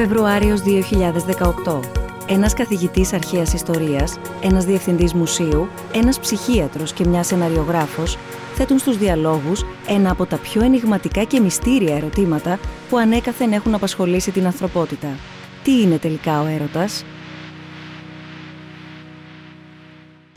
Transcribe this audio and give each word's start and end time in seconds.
Φεβρουάριος 0.00 0.60
2018. 0.60 1.80
Ένας 2.28 2.54
καθηγητής 2.54 3.12
αρχαίας 3.12 3.52
ιστορίας, 3.52 4.18
ένας 4.42 4.64
διευθυντής 4.64 5.14
μουσείου, 5.14 5.68
ένας 5.94 6.20
ψυχίατρος 6.20 6.92
και 6.92 7.06
μια 7.06 7.22
σεναριογράφος 7.22 8.18
θέτουν 8.54 8.78
στους 8.78 8.98
διαλόγους 8.98 9.64
ένα 9.88 10.10
από 10.10 10.26
τα 10.26 10.36
πιο 10.36 10.64
ενηγματικά 10.64 11.24
και 11.24 11.40
μυστήρια 11.40 11.96
ερωτήματα 11.96 12.58
που 12.88 12.98
ανέκαθεν 12.98 13.52
έχουν 13.52 13.74
απασχολήσει 13.74 14.30
την 14.30 14.46
ανθρωπότητα. 14.46 15.08
Τι 15.62 15.80
είναι 15.80 15.98
τελικά 15.98 16.42
ο 16.42 16.46
έρωτας; 16.46 17.04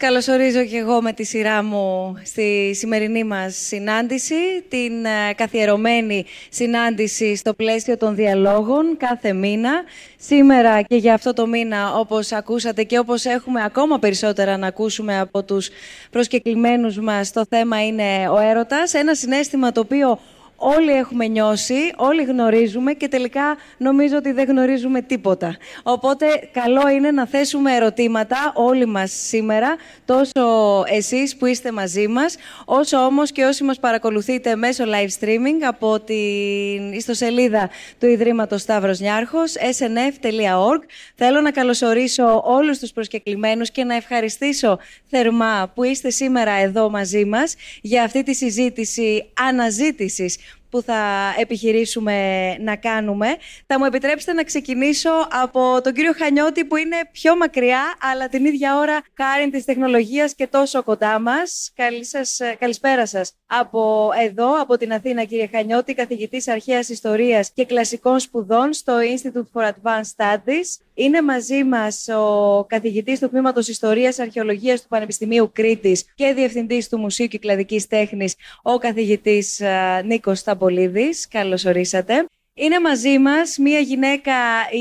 Καλωσορίζω 0.02 0.66
και 0.66 0.78
εγώ 0.78 1.02
με 1.02 1.14
τη 1.14 1.24
σειρά 1.24 1.64
μου 1.64 2.16
στη 2.24 2.72
σημερινή 2.76 3.24
μας 3.24 3.56
συνάντηση, 3.56 4.36
την 4.70 5.06
ε, 5.06 5.34
καθιερωμένη 5.36 6.26
συνάντηση 6.50 7.36
στο 7.36 7.54
πλαίσιο 7.54 7.98
των 7.98 8.16
διαλόγων 8.16 8.98
κάθε 8.98 9.34
μήνα. 9.34 9.72
Σήμερα 10.18 10.82
και 10.82 10.96
για 10.96 11.14
αυτό 11.14 11.34
το 11.34 11.48
μήνα, 11.48 11.94
όπως 11.94 12.32
ακούσατε 12.32 12.84
και 12.84 13.00
όπως 13.00 13.26
έχουμε 13.26 13.64
ακόμα 13.64 14.00
περισσότερα 14.00 14.58
να 14.58 14.68
ακούσουμε 14.68 15.20
από 15.20 15.44
τους 15.44 15.70
προσκεκλημένους 16.10 17.00
μας, 17.00 17.32
το 17.32 17.46
θέμα 17.50 17.86
είναι 17.86 18.30
ο 18.30 18.40
έρωτας, 18.40 18.94
ένα 18.94 19.16
συνέστημα 19.16 19.72
το 19.72 19.80
οποίο 19.80 20.20
όλοι 20.62 20.92
έχουμε 20.92 21.28
νιώσει, 21.28 21.94
όλοι 21.96 22.24
γνωρίζουμε 22.24 22.94
και 22.94 23.08
τελικά 23.08 23.58
νομίζω 23.78 24.18
ότι 24.18 24.32
δεν 24.32 24.48
γνωρίζουμε 24.48 25.02
τίποτα. 25.02 25.58
Οπότε 25.84 26.26
καλό 26.52 26.90
είναι 26.90 27.12
να 27.12 27.28
θέσουμε 27.28 27.76
ερωτήματα 27.76 28.52
όλοι 28.56 28.86
μας 28.86 29.12
σήμερα, 29.12 29.76
τόσο 30.06 30.84
εσείς 30.88 31.36
που 31.36 31.46
είστε 31.46 31.72
μαζί 31.72 32.08
μας, 32.08 32.36
όσο 32.66 32.98
όμως 32.98 33.32
και 33.32 33.44
όσοι 33.44 33.64
μας 33.64 33.80
παρακολουθείτε 33.80 34.56
μέσω 34.56 34.84
live 34.88 35.24
streaming 35.24 35.62
από 35.68 36.00
την 36.00 36.92
ιστοσελίδα 36.94 37.70
του 38.00 38.08
Ιδρύματος 38.08 38.62
Σταύρος 38.62 39.00
Νιάρχος, 39.00 39.54
snf.org. 39.78 40.82
Θέλω 41.16 41.42
να 41.42 41.52
καλωσορίσω 41.52 42.42
όλους 42.46 42.80
τους 42.80 42.92
προσκεκλημένους 42.92 43.72
και 43.72 43.84
να 43.84 43.96
ευχαριστήσω 43.96 44.80
θερμά 45.10 45.72
που 45.76 45.84
είστε 45.84 46.10
σήμερα 46.10 46.52
εδώ 46.52 46.90
μαζί 46.90 47.26
μας 47.26 47.56
για 47.82 48.04
αυτή 48.04 48.24
τη 48.24 48.34
συζήτηση 48.34 49.32
αναζήτησης 49.48 50.38
που 50.72 50.82
θα 50.82 51.34
επιχειρήσουμε 51.38 52.16
να 52.60 52.76
κάνουμε. 52.76 53.28
Θα 53.68 53.80
μου 53.80 53.86
επιτρέψετε 53.86 54.34
να 54.34 54.44
ξεκινήσω 54.44 55.10
από 55.32 55.80
τον 55.84 55.94
κύριο 55.94 56.14
Χανιώτη 56.18 56.66
που 56.66 56.76
είναι 56.76 56.96
πιο 57.12 57.38
μακριά, 57.38 57.96
αλλά 58.12 58.30
την 58.30 58.46
ίδια 58.46 58.78
ώρα 58.78 59.02
χάρη 59.18 59.50
της 59.50 59.66
τεχνολογίας 59.66 60.36
και 60.36 60.48
τόσο 60.48 60.84
κοντά 60.84 61.20
μας. 61.20 61.72
Καλή 61.76 62.06
σας, 62.06 62.40
καλησπέρα 62.60 63.06
σας. 63.06 63.34
Από 63.46 64.10
εδώ, 64.24 64.62
από 64.62 64.78
την 64.78 64.94
Αθήνα, 64.94 65.24
κύριε 65.24 65.50
Χανιώτη, 65.52 65.94
καθηγητής 65.94 66.48
αρχαίας 66.48 66.90
ιστορίας 66.90 67.52
και 67.54 67.66
κλασικών 67.66 68.20
σπουδών 68.20 68.74
στο 68.74 68.94
Institute 69.16 69.62
for 69.62 69.64
Advanced 69.64 70.16
Studies. 70.18 70.68
Είναι 71.02 71.22
μαζί 71.22 71.64
μας 71.64 72.08
ο 72.08 72.66
καθηγητής 72.70 73.20
του 73.20 73.30
Τμήματος 73.30 73.68
Ιστορίας 73.68 74.20
Αρχαιολογίας 74.20 74.82
του 74.82 74.88
Πανεπιστημίου 74.88 75.52
Κρήτης 75.54 76.06
και 76.16 76.34
διευθυντής 76.34 76.90
του 76.90 76.98
Μουσείου 76.98 77.28
Κυκλαδικής 77.28 77.88
Τέχνης, 77.88 78.36
ο 78.62 78.78
καθηγητής 78.78 79.60
ε, 79.60 80.02
Νίκος 80.06 80.40
Σταμπολίδης. 80.40 81.28
Καλώς 81.28 81.66
ορίσατε. 81.66 82.26
Είναι 82.54 82.80
μαζί 82.80 83.20
μας 83.20 83.58
μία 83.58 83.80
γυναίκα 83.80 84.34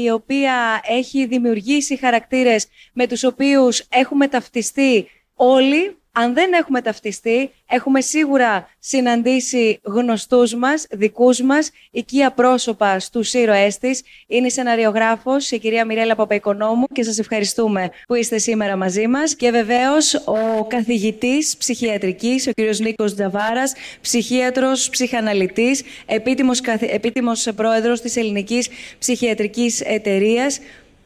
η 0.04 0.10
οποία 0.10 0.80
έχει 0.88 1.26
δημιουργήσει 1.26 1.96
χαρακτήρες 1.96 2.66
με 2.92 3.06
τους 3.06 3.24
οποίους 3.24 3.86
έχουμε 3.88 4.28
ταυτιστεί 4.28 5.08
όλοι 5.34 5.99
αν 6.20 6.34
δεν 6.34 6.52
έχουμε 6.52 6.80
ταυτιστεί, 6.80 7.50
έχουμε 7.68 8.00
σίγουρα 8.00 8.68
συναντήσει 8.78 9.80
γνωστούς 9.82 10.54
μας, 10.54 10.86
δικούς 10.90 11.40
μας, 11.40 11.70
οικία 11.90 12.30
πρόσωπα 12.30 12.98
στους 12.98 13.32
ήρωές 13.32 13.78
της. 13.78 14.02
Είναι 14.26 14.46
η 14.46 14.50
σεναριογράφος, 14.50 15.50
η 15.50 15.58
κυρία 15.58 15.84
Μιρέλα 15.84 16.14
Παπαϊκονόμου 16.14 16.86
και 16.92 17.02
σας 17.02 17.18
ευχαριστούμε 17.18 17.90
που 18.06 18.14
είστε 18.14 18.38
σήμερα 18.38 18.76
μαζί 18.76 19.06
μας. 19.06 19.34
Και 19.34 19.50
βεβαίως 19.50 20.14
ο 20.14 20.64
καθηγητής 20.68 21.56
ψυχιατρικής, 21.56 22.46
ο 22.46 22.50
κύριος 22.50 22.78
Νίκος 22.78 23.14
Τζαβάρας, 23.14 23.72
ψυχίατρος, 24.00 24.90
ψυχαναλυτής, 24.90 25.82
επίτιμος, 26.06 26.60
επίτιμος 26.80 27.48
πρόεδρος 27.56 28.00
της 28.00 28.16
Ελληνικής 28.16 28.68
Ψυχιατρικής 28.98 29.80
Εταιρείας, 29.80 30.58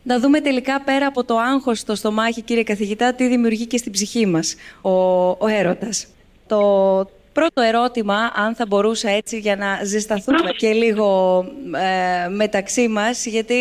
να 0.04 0.18
δούμε 0.18 0.40
τελικά 0.40 0.80
πέρα 0.80 1.06
από 1.06 1.24
το 1.24 1.36
άγχος 1.38 1.78
στο 1.78 1.94
στομάχι, 1.94 2.42
κύριε 2.42 2.62
καθηγητά, 2.62 3.14
τι 3.14 3.28
δημιουργεί 3.28 3.66
και 3.66 3.76
στην 3.76 3.92
ψυχή 3.92 4.26
μας 4.26 4.54
ο, 4.82 4.90
ο 5.28 5.46
έρωτας. 5.46 6.06
Το 6.46 6.60
πρώτο 7.32 7.60
ερώτημα, 7.60 8.32
αν 8.34 8.54
θα 8.54 8.66
μπορούσα 8.66 9.10
έτσι 9.10 9.38
για 9.38 9.56
να 9.56 9.84
ζεσταθούμε 9.84 10.50
και 10.56 10.72
λίγο 10.72 11.38
ε, 12.24 12.28
μεταξύ 12.28 12.88
μας, 12.88 13.26
γιατί 13.26 13.54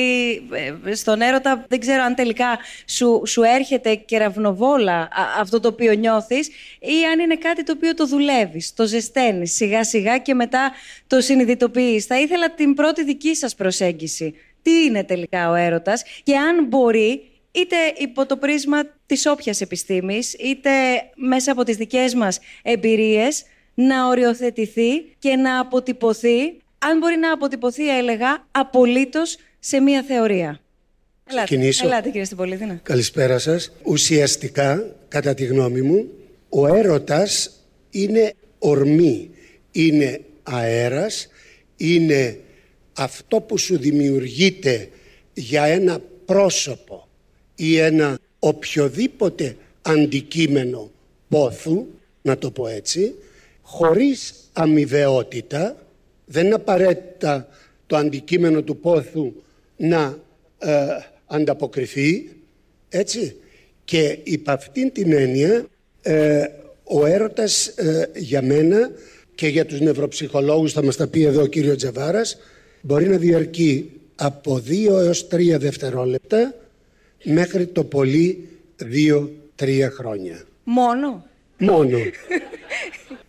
ε, 0.86 0.94
στον 0.96 1.22
έρωτα 1.22 1.66
δεν 1.68 1.80
ξέρω 1.80 2.04
αν 2.04 2.16
τελικά 2.16 2.60
σου, 2.86 3.22
σου 3.26 3.42
έρχεται 3.44 3.96
κεραυνοβόλα 3.96 5.08
αυτό 5.40 5.60
το 5.60 5.68
οποίο 5.68 5.94
νιώθεις 5.94 6.48
ή 6.80 7.06
αν 7.12 7.20
είναι 7.20 7.36
κάτι 7.36 7.64
το 7.64 7.74
οποίο 7.76 7.94
το 7.94 8.08
δουλεύεις, 8.08 8.74
το 8.74 8.86
ζεσταίνεις 8.86 9.54
σιγά 9.54 9.84
σιγά 9.84 10.18
και 10.18 10.34
μετά 10.34 10.72
το 11.08 11.22
συνειδητοποιείς. 11.22 12.06
Θα 12.06 12.20
ήθελα 12.20 12.52
την 12.52 12.74
πρώτη 12.74 13.04
δική 13.04 13.36
σας 13.36 13.56
προσέγγιση 13.56 14.34
τι 14.64 14.72
είναι 14.72 15.04
τελικά 15.04 15.50
ο 15.50 15.54
έρωτας 15.54 16.04
και 16.24 16.38
αν 16.38 16.66
μπορεί 16.66 17.22
είτε 17.52 17.76
υπό 17.98 18.26
το 18.26 18.38
πρίσμα 18.38 18.84
της 19.06 19.26
όποιας 19.26 19.62
επιστήμης, 19.62 20.34
είτε 20.34 20.70
μέσα 21.16 21.52
από 21.52 21.64
τις 21.64 21.78
δικές 21.78 22.14
μας 22.14 22.40
εμπειρίες, 22.64 23.44
να 23.74 24.08
οριοθετηθεί 24.08 25.02
και 25.20 25.36
να 25.36 25.60
αποτυπωθεί, 25.60 26.40
αν 26.78 26.98
μπορεί 27.00 27.18
να 27.18 27.34
αποτυπωθεί, 27.34 27.98
έλεγα, 27.98 28.48
απολύτως 28.52 29.38
σε 29.60 29.80
μία 29.80 30.04
θεωρία. 30.04 30.60
Ελάτε, 31.30 31.70
ελάτε 31.84 32.10
κύριε 32.10 32.26
Στυπολίδη. 32.26 32.80
Καλησπέρα 32.84 33.40
σας. 33.40 33.72
Ουσιαστικά, 33.84 34.96
κατά 35.08 35.34
τη 35.34 35.46
γνώμη 35.46 35.82
μου, 35.82 36.10
ο 36.50 36.68
έρωτας 36.68 37.52
είναι 37.90 38.34
ορμή, 38.60 39.30
είναι 39.72 40.22
αέρας, 40.44 41.28
είναι 41.78 42.40
αυτό 42.94 43.42
που 43.42 43.58
σου 43.58 43.78
δημιουργείται 43.78 44.90
για 45.34 45.64
ένα 45.64 46.02
πρόσωπο 46.26 47.08
ή 47.56 47.78
ένα 47.78 48.20
οποιοδήποτε 48.40 49.56
αντικείμενο 49.82 50.92
πόθου, 51.30 51.86
να 52.22 52.38
το 52.38 52.52
πω 52.52 52.68
έτσι, 52.68 53.16
χωρίς 53.62 54.34
αμοιβαιότητα, 54.54 55.78
δεν 56.26 56.46
είναι 56.46 56.54
απαραίτητα 56.54 57.48
το 57.88 57.96
αντικείμενο 57.96 58.62
του 58.62 58.78
πόθου 58.78 59.34
να 59.78 60.18
ε, 60.60 60.72
ανταποκριθεί, 61.26 62.30
έτσι. 62.90 63.36
Και 63.86 64.18
υπ' 64.24 64.50
αυτήν 64.50 64.92
την 64.92 65.14
έννοια 65.14 65.66
ε, 66.02 66.46
ο 66.84 67.06
έρωτας 67.06 67.68
ε, 67.68 68.10
για 68.16 68.42
μένα 68.42 68.92
και 69.36 69.48
για 69.48 69.66
τους 69.66 69.80
νευροψυχολόγους 69.80 70.74
θα 70.74 70.84
μας 70.84 70.96
τα 70.96 71.08
πει 71.08 71.24
εδώ 71.24 71.42
ο 71.42 71.46
κύριος 71.48 71.78
Τζαβάρας 71.78 72.38
μπορεί 72.86 73.08
να 73.08 73.18
διαρκεί 73.18 73.92
από 74.16 74.62
2 74.68 74.88
έως 74.88 75.28
3 75.32 75.56
δευτερόλεπτα 75.60 76.56
μέχρι 77.24 77.68
το 77.68 77.84
πολύ 77.84 78.50
2-3 79.58 79.90
χρόνια. 79.92 80.44
Μόνο; 80.64 81.26
Μόνο. 81.58 81.98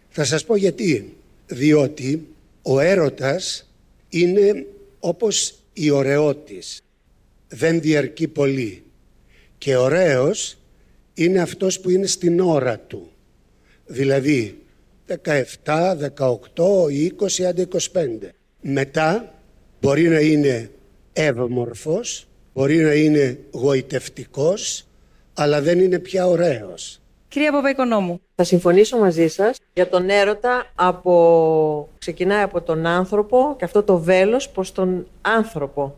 Θα 0.08 0.24
σας 0.24 0.44
πω 0.44 0.56
γιατί. 0.56 1.14
Διότι 1.46 2.26
ο 2.62 2.80
έρωτας 2.80 3.70
είναι 4.08 4.66
όπως 5.00 5.58
η 5.72 5.90
ωραιότης. 5.90 6.82
Δεν 7.48 7.80
διαρκεί 7.80 8.28
πολύ. 8.28 8.82
Και 9.58 9.76
ωραίος 9.76 10.58
είναι 11.14 11.40
αυτός 11.40 11.80
που 11.80 11.90
είναι 11.90 12.06
στην 12.06 12.40
ώρα 12.40 12.78
του. 12.78 13.10
Δηλαδή 13.86 14.58
17, 15.06 15.96
18, 15.96 16.88
20, 16.88 17.44
άντε 17.44 17.62
25. 17.62 18.34
Μετά 18.60 19.33
Μπορεί 19.84 20.08
να 20.08 20.20
είναι 20.20 20.70
εύμορφος, 21.12 22.26
μπορεί 22.54 22.76
να 22.76 22.92
είναι 22.92 23.38
γοητευτικός, 23.50 24.86
αλλά 25.34 25.60
δεν 25.62 25.78
είναι 25.78 25.98
πια 25.98 26.26
ωραίος. 26.26 27.00
Κυρία 27.28 27.52
Παπαϊκονόμου. 27.52 28.20
Θα 28.34 28.44
συμφωνήσω 28.44 28.98
μαζί 28.98 29.28
σας 29.28 29.58
για 29.72 29.88
τον 29.88 30.08
έρωτα 30.08 30.72
από... 30.74 31.88
ξεκινάει 31.98 32.42
από 32.42 32.60
τον 32.60 32.86
άνθρωπο 32.86 33.54
και 33.58 33.64
αυτό 33.64 33.82
το 33.82 33.98
βέλος 33.98 34.48
προς 34.48 34.72
τον 34.72 35.06
άνθρωπο. 35.20 35.96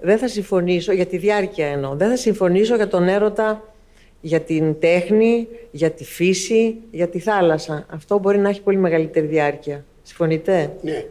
Δεν 0.00 0.18
θα 0.18 0.28
συμφωνήσω, 0.28 0.92
για 0.92 1.06
τη 1.06 1.16
διάρκεια 1.16 1.66
εννοώ, 1.66 1.94
δεν 1.94 2.08
θα 2.08 2.16
συμφωνήσω 2.16 2.76
για 2.76 2.88
τον 2.88 3.08
έρωτα 3.08 3.72
για 4.20 4.40
την 4.40 4.80
τέχνη, 4.80 5.48
για 5.70 5.90
τη 5.90 6.04
φύση, 6.04 6.76
για 6.90 7.08
τη 7.08 7.18
θάλασσα. 7.18 7.86
Αυτό 7.90 8.18
μπορεί 8.18 8.38
να 8.38 8.48
έχει 8.48 8.60
πολύ 8.60 8.76
μεγαλύτερη 8.76 9.26
διάρκεια. 9.26 9.84
Συμφωνείτε; 10.02 10.72
Ναι. 10.82 11.04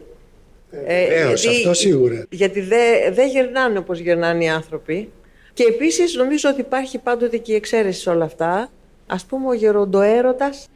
Ε, 0.70 1.22
αυτό 1.22 1.74
σίγουρα. 1.74 2.26
Γιατί 2.30 2.60
δεν 2.60 3.14
δε 3.14 3.26
γερνάνε 3.26 3.78
όπως 3.78 3.98
γερνάνε 3.98 4.44
οι 4.44 4.48
άνθρωποι. 4.48 5.12
Και 5.52 5.64
επίσης 5.64 6.14
νομίζω 6.14 6.48
ότι 6.48 6.60
υπάρχει 6.60 6.98
πάντοτε 6.98 7.36
και 7.36 7.52
η 7.52 7.54
εξαίρεση 7.54 8.00
σε 8.00 8.10
όλα 8.10 8.24
αυτά. 8.24 8.70
Ας 9.06 9.24
πούμε 9.24 9.48
ο 9.48 9.52
γεροντοέρωτας. 9.52 10.68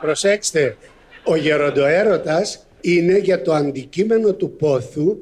Προσέξτε, 0.00 0.76
ο 1.24 1.36
γεροντοέρωτας 1.36 2.66
είναι 2.80 3.18
για 3.18 3.42
το 3.42 3.52
αντικείμενο 3.52 4.32
του 4.32 4.50
πόθου 4.50 5.16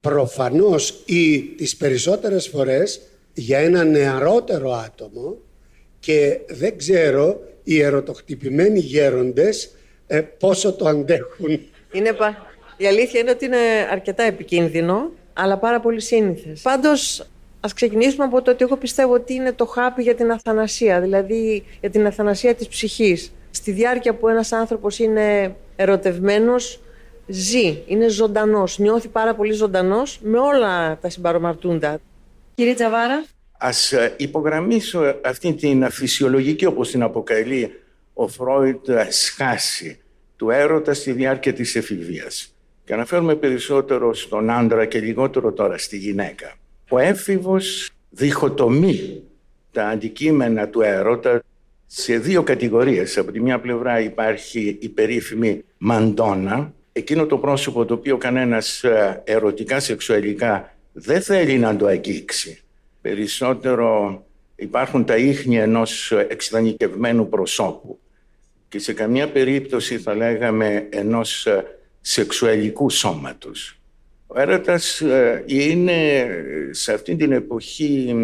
προφανώς 0.00 1.02
ή 1.06 1.40
τις 1.40 1.76
περισσότερες 1.76 2.48
φορές 2.48 3.00
για 3.32 3.58
ένα 3.58 3.84
νεαρότερο 3.84 4.72
άτομο 4.72 5.36
και 6.00 6.40
δεν 6.48 6.78
ξέρω 6.78 7.40
οι 7.64 7.80
ερωτοχτυπημένοι 7.80 8.78
γέροντες 8.78 9.74
ε, 10.06 10.20
πόσο 10.20 10.72
το 10.72 10.88
αντέχουν. 10.88 11.60
Είναι 11.92 12.12
πα... 12.12 12.53
Η 12.76 12.86
αλήθεια 12.86 13.20
είναι 13.20 13.30
ότι 13.30 13.44
είναι 13.44 13.88
αρκετά 13.90 14.22
επικίνδυνο, 14.22 15.10
αλλά 15.32 15.58
πάρα 15.58 15.80
πολύ 15.80 16.00
σύνηθες. 16.00 16.60
Πάντως, 16.60 17.26
ας 17.60 17.72
ξεκινήσουμε 17.72 18.24
από 18.24 18.42
το 18.42 18.50
ότι 18.50 18.64
εγώ 18.64 18.76
πιστεύω 18.76 19.12
ότι 19.12 19.34
είναι 19.34 19.52
το 19.52 19.66
χάπι 19.66 20.02
για 20.02 20.14
την 20.14 20.30
αθανασία, 20.30 21.00
δηλαδή 21.00 21.64
για 21.80 21.90
την 21.90 22.06
αθανασία 22.06 22.54
της 22.54 22.68
ψυχής. 22.68 23.32
Στη 23.50 23.70
διάρκεια 23.70 24.14
που 24.14 24.28
ένας 24.28 24.52
άνθρωπος 24.52 24.98
είναι 24.98 25.56
ερωτευμένος, 25.76 26.80
ζει, 27.26 27.82
είναι 27.86 28.08
ζωντανός, 28.08 28.78
νιώθει 28.78 29.08
πάρα 29.08 29.34
πολύ 29.34 29.52
ζωντανός 29.52 30.18
με 30.22 30.38
όλα 30.38 30.98
τα 30.98 31.10
συμπαρομαρτούντα. 31.10 32.00
Κύριε 32.54 32.74
Τζαβάρα. 32.74 33.24
Ας 33.58 33.92
ε, 33.92 34.14
υπογραμμίσω 34.16 35.14
αυτή 35.24 35.54
την 35.54 35.90
φυσιολογική, 35.90 36.66
όπως 36.66 36.90
την 36.90 37.02
αποκαλεί 37.02 37.80
ο 38.14 38.28
Φρόιτ, 38.28 38.90
σχάση 39.08 40.00
του 40.36 40.50
έρωτα 40.50 40.94
στη 40.94 41.12
διάρκεια 41.12 41.52
της 41.52 41.76
εφηβείας. 41.76 42.53
Και 42.84 42.92
αναφέρουμε 42.92 43.34
περισσότερο 43.34 44.14
στον 44.14 44.50
άντρα 44.50 44.84
και 44.84 45.00
λιγότερο 45.00 45.52
τώρα 45.52 45.78
στη 45.78 45.96
γυναίκα. 45.96 46.54
Ο 46.88 46.98
έφηβος 46.98 47.90
διχοτομεί 48.10 49.22
τα 49.72 49.88
αντικείμενα 49.88 50.68
του 50.68 50.80
έρωτα 50.80 51.42
σε 51.86 52.18
δύο 52.18 52.42
κατηγορίες. 52.42 53.18
Από 53.18 53.32
τη 53.32 53.40
μια 53.40 53.60
πλευρά 53.60 54.00
υπάρχει 54.00 54.78
η 54.80 54.88
περίφημη 54.88 55.64
μαντόνα, 55.78 56.72
εκείνο 56.92 57.26
το 57.26 57.38
πρόσωπο 57.38 57.84
το 57.84 57.94
οποίο 57.94 58.16
κανένας 58.16 58.84
ε, 58.84 59.22
ερωτικά, 59.24 59.80
σεξουαλικά 59.80 60.74
δεν 60.92 61.22
θέλει 61.22 61.58
να 61.58 61.76
το 61.76 61.86
αγγίξει. 61.86 62.62
Περισσότερο 63.00 64.22
υπάρχουν 64.56 65.04
τα 65.04 65.16
ίχνη 65.16 65.58
ενός 65.58 66.12
εξειδανικευμένου 66.12 67.28
προσώπου 67.28 67.98
και 68.68 68.78
σε 68.78 68.92
καμία 68.92 69.28
περίπτωση 69.28 69.98
θα 69.98 70.14
λέγαμε 70.14 70.86
ενός 70.90 71.46
ε, 71.46 71.64
σεξουαλικούς 72.06 72.94
σώματος. 72.94 73.78
Ο 74.26 74.40
έρωτας 74.40 75.00
ε, 75.00 75.44
είναι 75.46 76.26
σε 76.70 76.92
αυτή 76.92 77.16
την 77.16 77.32
εποχή 77.32 78.14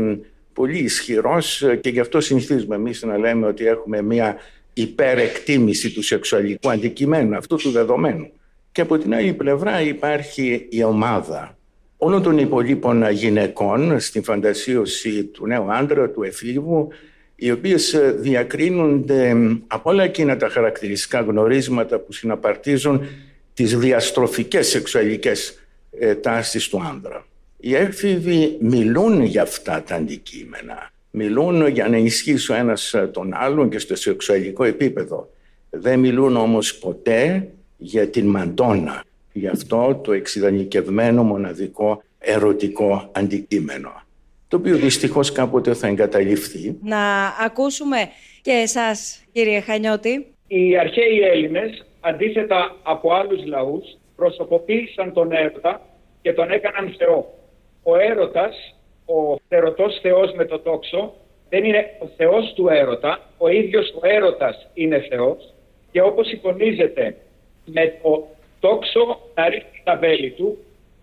πολύ 0.53 0.79
ισχυρός 0.79 1.65
και 1.81 1.89
γι' 1.89 2.01
αυτό 2.01 2.21
συνηθίζουμε 2.21 2.75
εμείς 2.75 3.03
να 3.03 3.19
λέμε 3.19 3.47
ότι 3.47 3.67
έχουμε 3.67 4.03
μια 4.03 4.37
υπερεκτίμηση 4.73 5.91
του 5.91 6.03
σεξουαλικού 6.03 6.71
αντικειμένου, 6.71 7.37
αυτού 7.37 7.57
του 7.57 7.71
δεδομένου. 7.71 8.31
Και 8.73 8.81
από 8.81 8.99
την 8.99 9.15
άλλη 9.15 9.33
πλευρά 9.33 9.81
υπάρχει 9.81 10.67
η 10.71 10.83
ομάδα 10.83 11.59
όλων 11.97 12.23
των 12.23 12.39
υπολείπων 12.39 13.11
γυναικών 13.11 14.01
στην 14.01 14.23
φαντασίωση 14.23 15.25
του 15.25 15.47
νέου 15.47 15.73
άντρα, 15.73 16.11
του 16.11 16.23
εφήβου, 16.23 16.89
οι 17.37 17.51
οποίες 17.51 18.01
διακρίνονται 18.17 19.37
από 19.67 19.91
όλα 19.91 20.03
εκείνα 20.03 20.37
τα 20.37 20.49
χαρακτηριστικά 20.49 21.21
γνωρίσματα 21.21 21.99
που 21.99 22.13
συναπαρτίζουν 22.13 23.07
τις 23.55 23.79
διαστροφικές 23.79 24.69
σεξουαλικές 24.69 25.61
ε, 25.99 26.15
τάσεις 26.15 26.69
του 26.69 26.83
άντρα. 26.83 27.27
Οι 27.61 27.75
έφηβοι 27.75 28.57
μιλούν 28.61 29.23
για 29.23 29.43
αυτά 29.43 29.83
τα 29.83 29.95
αντικείμενα. 29.95 30.91
Μιλούν 31.11 31.67
για 31.67 31.89
να 31.89 31.97
ενισχύσουν 31.97 32.57
ένας 32.57 32.95
τον 33.13 33.35
άλλον 33.35 33.71
και 33.71 33.79
στο 33.79 33.97
σεξουαλικό 33.97 34.65
επίπεδο. 34.65 35.31
Δεν 35.71 35.99
μιλούν 35.99 36.37
όμως 36.37 36.79
ποτέ 36.79 37.49
για 37.77 38.09
την 38.09 38.27
μαντόνα. 38.27 39.05
Γι' 39.33 39.47
αυτό 39.47 40.01
το 40.05 40.13
εξειδανικευμένο 40.13 41.23
μοναδικό 41.23 42.03
ερωτικό 42.19 43.11
αντικείμενο 43.13 44.03
το 44.51 44.57
οποίο 44.57 44.77
δυστυχώς 44.77 45.33
κάποτε 45.33 45.75
θα 45.75 45.87
εγκαταλειφθεί. 45.87 46.77
Να 46.83 47.27
ακούσουμε 47.45 47.97
και 48.43 48.51
εσάς 48.51 49.25
κύριε 49.33 49.61
Χανιώτη. 49.61 50.27
Οι 50.47 50.79
αρχαίοι 50.79 51.19
Έλληνες 51.33 51.87
αντίθετα 52.01 52.77
από 52.83 53.13
άλλους 53.13 53.45
λαούς 53.45 53.85
προσωποποίησαν 54.17 55.13
τον 55.13 55.33
έρωτα 55.33 55.81
και 56.23 56.33
τον 56.33 56.51
έκαναν 56.51 56.95
Θεό. 56.99 57.35
Ο 57.83 57.97
έρωτας, 57.97 58.77
ο 59.07 59.37
θερωτός 59.49 59.99
Θεός 60.03 60.33
με 60.33 60.45
το 60.45 60.59
τόξο, 60.59 61.13
δεν 61.49 61.65
είναι 61.65 61.97
ο 61.99 62.07
Θεός 62.17 62.53
του 62.55 62.69
έρωτα, 62.69 63.21
ο 63.39 63.49
ίδιος 63.49 63.95
ο 63.95 64.01
έρωτας 64.03 64.69
είναι 64.75 65.01
Θεός 65.01 65.53
και 65.93 66.03
όπως 66.03 66.33
εικονίζεται 66.33 67.17
με 67.65 67.99
το 68.03 68.27
τόξο 68.61 69.21
να 69.35 69.49
ρίχνει 69.49 69.81
τα 69.85 69.97
βέλη 69.97 70.31
του, 70.31 70.59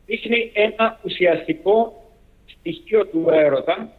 δείχνει 0.06 0.52
ένα 0.54 1.00
ουσιαστικό 1.04 2.04
στοιχείο 2.46 3.06
του 3.06 3.26
έρωτα 3.30 3.90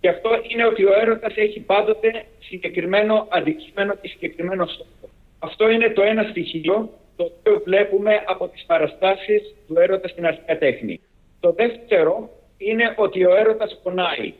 και 0.00 0.08
αυτό 0.08 0.30
είναι 0.48 0.66
ότι 0.66 0.84
ο 0.84 0.92
έρωτας 1.00 1.36
έχει 1.36 1.60
πάντοτε 1.60 2.24
συγκεκριμένο 2.38 3.26
αντικείμενο 3.30 3.94
και 3.94 4.08
συγκεκριμένο 4.08 4.66
στόχο. 4.66 4.99
Αυτό 5.42 5.70
είναι 5.70 5.90
το 5.90 6.02
ένα 6.02 6.22
στοιχείο 6.22 6.90
το 7.16 7.24
οποίο 7.24 7.62
βλέπουμε 7.64 8.22
από 8.26 8.48
τις 8.48 8.64
παραστάσεις 8.66 9.54
του 9.66 9.78
έρωτα 9.78 10.08
στην 10.08 10.26
αρχαία 10.26 10.58
τέχνη. 10.58 11.00
Το 11.40 11.52
δεύτερο 11.52 12.30
είναι 12.58 12.94
ότι 12.96 13.24
ο 13.24 13.36
έρωτας 13.36 13.80
πονάει. 13.82 14.34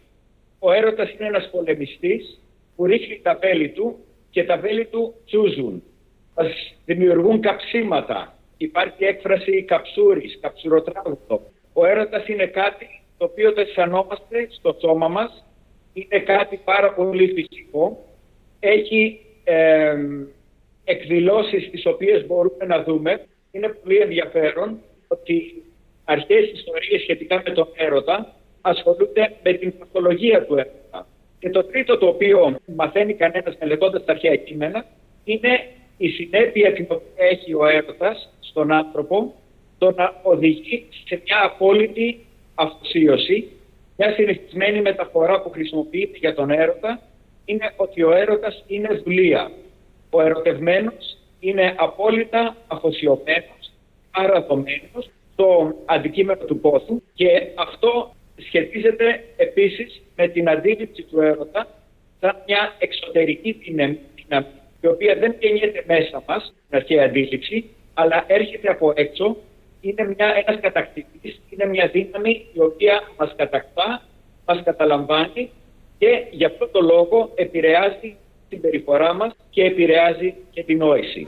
Ο 0.58 0.73
έρωτας 0.73 1.11
είναι 1.11 1.26
ένας 1.26 1.49
πολεμιστής 1.50 2.41
που 2.76 2.85
ρίχνει 2.85 3.20
τα 3.23 3.38
βέλη 3.41 3.69
του 3.69 3.99
και 4.31 4.44
τα 4.44 4.56
βέλη 4.56 4.85
του 4.87 5.14
τσούζουν. 5.26 5.82
δημιουργούν 6.85 7.41
καψίματα. 7.41 8.35
Υπάρχει 8.56 9.05
έκφραση 9.05 9.62
καψούρης, 9.62 10.38
καψουροτράγουδο. 10.41 11.43
Ο 11.73 11.87
έρωτας 11.87 12.29
είναι 12.29 12.46
κάτι 12.46 13.03
το 13.19 13.25
οποίο 13.25 13.53
το 13.53 13.61
αισθανόμαστε 13.61 14.49
στο 14.50 14.76
σώμα 14.81 15.08
μας. 15.08 15.44
Είναι 15.93 16.19
κάτι 16.19 16.61
πάρα 16.64 16.93
πολύ 16.93 17.26
φυσικό. 17.26 18.05
Έχει 18.61 19.20
ε, 19.44 19.96
εκδηλώσεις 20.90 21.70
τις 21.70 21.87
οποίες 21.87 22.26
μπορούμε 22.26 22.64
να 22.66 22.82
δούμε. 22.82 23.26
Είναι 23.52 23.69
πολύ 23.69 23.96
ενδιαφέρον 23.96 24.78
ότι 25.08 25.62
αρχαίες 26.04 26.50
ιστορίες 26.50 27.00
σχετικά 27.00 27.42
με 27.46 27.50
τον 27.50 27.69
έρωτα 27.75 28.34
ασχολούνται 28.60 29.32
με 29.42 29.52
την 29.52 29.78
παθολογία 29.78 30.44
του 30.44 30.54
έρωτα. 30.54 31.06
Και 31.38 31.50
το 31.50 31.64
τρίτο 31.64 31.98
το 31.98 32.06
οποίο 32.06 32.56
μαθαίνει 32.76 33.14
κανένας 33.14 33.56
μελετώντας 33.60 34.04
τα 34.04 34.12
αρχαία 34.12 34.37
κείμενα 34.37 34.84
είναι 35.25 35.66
η 35.96 36.08
συνέπεια 36.08 36.72
την 36.72 36.87
οποία 36.88 37.26
έχει 37.31 37.54
ο 37.54 37.66
έρωτας 37.66 38.32
στον 38.40 38.72
άνθρωπο 38.72 39.34
το 39.78 39.90
να 39.90 40.20
οδηγεί 40.22 40.86
σε 41.06 41.20
μια 41.25 41.44
απόλυτη 41.44 42.19
αφοσίωση. 42.55 43.48
Μια 43.96 44.12
συνηθισμένη 44.12 44.81
μεταφορά 44.81 45.43
που 45.43 45.50
χρησιμοποιείται 45.50 46.19
για 46.19 46.34
τον 46.34 46.50
έρωτα 46.50 47.00
είναι 47.44 47.72
ότι 47.76 48.03
ο 48.03 48.12
έρωτας 48.12 48.65
είναι 48.67 49.00
δουλεία. 49.05 49.50
Ο 50.10 50.20
ερωτευμένος 50.22 51.17
είναι 51.40 51.74
απόλυτα 51.79 52.56
αφοσιωμένος, 52.67 53.72
παραδομένος 54.12 55.10
στο 55.32 55.74
αντικείμενο 55.84 56.44
του 56.44 56.60
πόθου 56.60 57.02
και 57.14 57.29
αυτό 57.55 58.14
σχετίζεται 58.36 59.24
επίσης 59.36 60.02
με 60.17 60.29
την 60.29 60.48
αντίληψη 60.48 61.02
του 61.02 61.20
έρωτα 61.20 61.67
σαν 62.20 62.36
μια 62.46 62.74
εξωτερική 62.79 63.52
δύναμη 63.52 63.98
η 64.81 64.86
οποία 64.86 65.14
δεν 65.14 65.34
γεννιέται 65.38 65.84
μέσα 65.86 66.22
μας, 66.26 66.43
στην 66.44 66.76
αρχαία 66.79 67.05
αντίληψη, 67.05 67.70
αλλά 67.94 68.24
έρχεται 68.26 68.69
από 68.69 68.93
έξω, 68.96 69.36
είναι 69.81 70.14
μια, 70.17 70.44
ένας 70.46 70.60
κατακτητής, 70.60 71.40
είναι 71.50 71.67
μια 71.67 71.88
δύναμη 71.88 72.46
η 72.52 72.60
οποία 72.60 73.02
μας 73.19 73.34
κατακτά, 73.36 74.02
μας 74.46 74.62
καταλαμβάνει 74.64 75.50
και 75.98 76.24
γι' 76.31 76.44
αυτό 76.44 76.69
το 76.69 76.81
λόγο 76.81 77.32
επηρεάζει 77.34 78.17
την 78.50 78.60
περιφορά 78.60 79.14
μας 79.14 79.32
και 79.50 79.62
επηρεάζει 79.62 80.34
και 80.50 80.62
την 80.62 80.78
νόηση. 80.78 81.26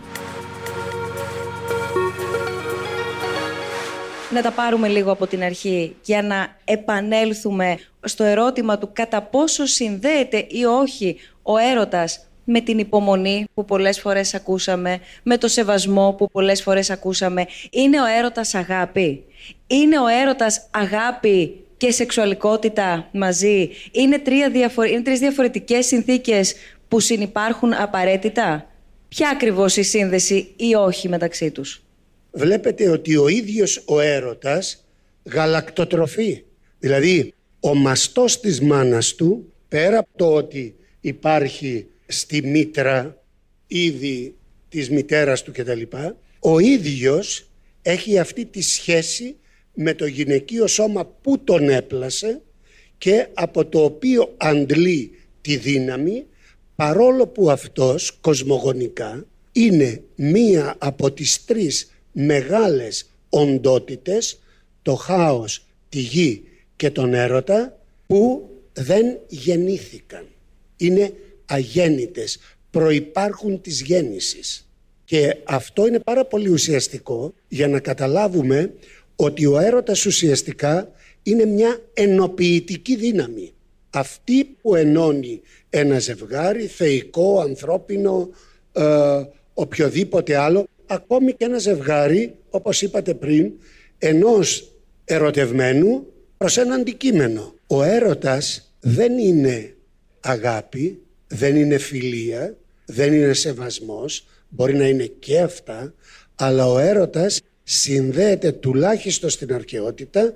Να 4.32 4.42
τα 4.42 4.50
πάρουμε 4.50 4.88
λίγο 4.88 5.12
από 5.12 5.26
την 5.26 5.42
αρχή 5.42 5.96
για 6.04 6.22
να 6.22 6.56
επανέλθουμε 6.64 7.78
στο 8.00 8.24
ερώτημα 8.24 8.78
του 8.78 8.90
κατά 8.92 9.22
πόσο 9.22 9.66
συνδέεται 9.66 10.46
ή 10.48 10.64
όχι 10.64 11.16
ο 11.42 11.56
έρωτας 11.56 12.26
με 12.44 12.60
την 12.60 12.78
υπομονή 12.78 13.46
που 13.54 13.64
πολλές 13.64 14.00
φορές 14.00 14.34
ακούσαμε, 14.34 14.98
με 15.22 15.36
το 15.38 15.48
σεβασμό 15.48 16.14
που 16.18 16.30
πολλές 16.30 16.62
φορές 16.62 16.90
ακούσαμε. 16.90 17.46
Είναι 17.70 18.00
ο 18.00 18.04
έρωτας 18.18 18.54
αγάπη; 18.54 19.24
Είναι 19.66 19.98
ο 19.98 20.06
έρωτας 20.06 20.68
αγάπη 20.70 21.64
και 21.76 21.90
σεξουαλικότητα 21.90 23.08
μαζί; 23.12 23.70
Είναι, 23.92 24.18
τρία 24.18 24.50
διαφορε... 24.50 24.90
είναι 24.90 25.02
τρεις 25.02 25.18
διαφορετικές 25.18 25.86
συνθήκες 25.86 26.54
που 26.92 27.00
συνυπάρχουν 27.00 27.72
απαραίτητα; 27.72 28.70
Ποια 29.08 29.28
ακριβώς 29.28 29.76
η 29.76 29.82
σύνδεση 29.82 30.52
ή 30.56 30.74
όχι 30.74 31.08
μεταξύ 31.08 31.50
τους; 31.50 31.84
Βλέπετε 32.30 32.88
ότι 32.88 33.16
ο 33.16 33.28
ίδιος 33.28 33.82
ο 33.86 34.00
έρωτας 34.00 34.84
γαλακτοτροφεί. 35.24 36.44
Δηλαδή, 36.78 37.34
ο 37.60 37.74
μαστός 37.74 38.40
της 38.40 38.60
μάνας 38.60 39.14
του, 39.14 39.52
πέρα 39.68 39.98
από 39.98 40.08
το 40.16 40.34
ότι 40.34 40.74
υπάρχει 41.00 41.86
στη 42.06 42.46
μήτρα 42.46 43.22
ήδη 43.66 44.36
της 44.68 44.90
μητέρας 44.90 45.42
του 45.42 45.52
κτλ. 45.52 45.82
Ο 46.40 46.58
ίδιος 46.58 47.50
έχει 47.82 48.18
αυτή 48.18 48.44
τη 48.44 48.62
σχέση 48.62 49.36
με 49.74 49.94
το 49.94 50.06
γυναικείο 50.06 50.66
σώμα 50.66 51.06
που 51.06 51.38
τον 51.38 51.68
έπλασε 51.68 52.40
και 52.98 53.26
από 53.34 53.66
το 53.66 53.84
οποίο 53.84 54.34
αντλεί 54.36 55.10
τη 55.40 55.56
δύναμη 55.56 56.26
παρόλο 56.82 57.26
που 57.26 57.50
αυτός 57.50 58.18
κοσμογονικά 58.20 59.26
είναι 59.52 60.02
μία 60.14 60.74
από 60.78 61.12
τις 61.12 61.44
τρεις 61.44 61.92
μεγάλες 62.12 63.10
οντότητες 63.28 64.40
το 64.82 64.94
χάος, 64.94 65.66
τη 65.88 65.98
γη 65.98 66.44
και 66.76 66.90
τον 66.90 67.14
έρωτα 67.14 67.78
που 68.06 68.50
δεν 68.72 69.18
γεννήθηκαν. 69.28 70.26
Είναι 70.76 71.12
αγέννητες, 71.46 72.38
προϋπάρχουν 72.70 73.60
της 73.60 73.82
γέννησης. 73.82 74.68
Και 75.04 75.36
αυτό 75.44 75.86
είναι 75.86 75.98
πάρα 75.98 76.24
πολύ 76.24 76.48
ουσιαστικό 76.48 77.34
για 77.48 77.68
να 77.68 77.80
καταλάβουμε 77.80 78.72
ότι 79.16 79.46
ο 79.46 79.58
έρωτας 79.58 80.06
ουσιαστικά 80.06 80.92
είναι 81.22 81.44
μια 81.44 81.80
ενοποιητική 81.94 82.96
δύναμη. 82.96 83.52
Αυτή 83.94 84.44
που 84.44 84.74
ενώνει 84.74 85.40
ένα 85.70 85.98
ζευγάρι, 85.98 86.66
θεϊκό, 86.66 87.40
ανθρώπινο, 87.40 88.30
ε, 88.72 88.82
οποιοδήποτε 89.54 90.36
άλλο, 90.36 90.66
ακόμη 90.86 91.32
και 91.32 91.44
ένα 91.44 91.58
ζευγάρι, 91.58 92.34
όπως 92.50 92.82
είπατε 92.82 93.14
πριν, 93.14 93.52
ενός 93.98 94.72
ερωτευμένου 95.04 96.06
προς 96.36 96.56
ένα 96.56 96.74
αντικείμενο. 96.74 97.54
Ο 97.66 97.82
έρωτας 97.82 98.72
δεν 98.80 99.18
είναι 99.18 99.74
αγάπη, 100.20 101.00
δεν 101.26 101.56
είναι 101.56 101.78
φιλία, 101.78 102.56
δεν 102.86 103.12
είναι 103.12 103.32
σεβασμός, 103.32 104.26
μπορεί 104.48 104.74
να 104.74 104.88
είναι 104.88 105.06
και 105.06 105.40
αυτά, 105.40 105.94
αλλά 106.34 106.66
ο 106.66 106.78
έρωτας 106.78 107.40
συνδέεται 107.62 108.52
τουλάχιστον 108.52 109.30
στην 109.30 109.54
αρχαιότητα 109.54 110.32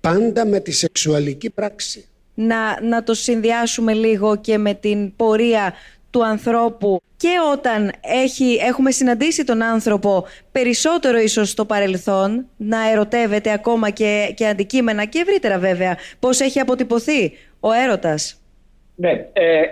πάντα 0.00 0.46
με 0.46 0.60
τη 0.60 0.70
σεξουαλική 0.70 1.50
πράξη. 1.50 2.04
Να, 2.42 2.82
να 2.82 3.02
το 3.02 3.14
συνδυάσουμε 3.14 3.92
λίγο 3.92 4.36
και 4.36 4.58
με 4.58 4.74
την 4.74 5.16
πορεία 5.16 5.74
του 6.10 6.24
ανθρώπου 6.24 7.00
και 7.16 7.28
όταν 7.52 7.92
έχει, 8.24 8.58
έχουμε 8.68 8.90
συναντήσει 8.90 9.44
τον 9.44 9.62
άνθρωπο 9.62 10.24
περισσότερο 10.52 11.18
ίσως 11.18 11.50
στο 11.50 11.64
παρελθόν 11.64 12.46
να 12.56 12.90
ερωτεύεται 12.90 13.52
ακόμα 13.52 13.90
και, 13.90 14.32
και 14.36 14.46
αντικείμενα 14.46 15.04
και 15.04 15.18
ευρύτερα 15.18 15.58
βέβαια 15.58 15.96
πώς 16.20 16.40
έχει 16.40 16.60
αποτυπωθεί 16.60 17.32
ο 17.60 17.72
έρωτας. 17.72 18.42
Ναι, 18.96 19.10
ε, 19.32 19.62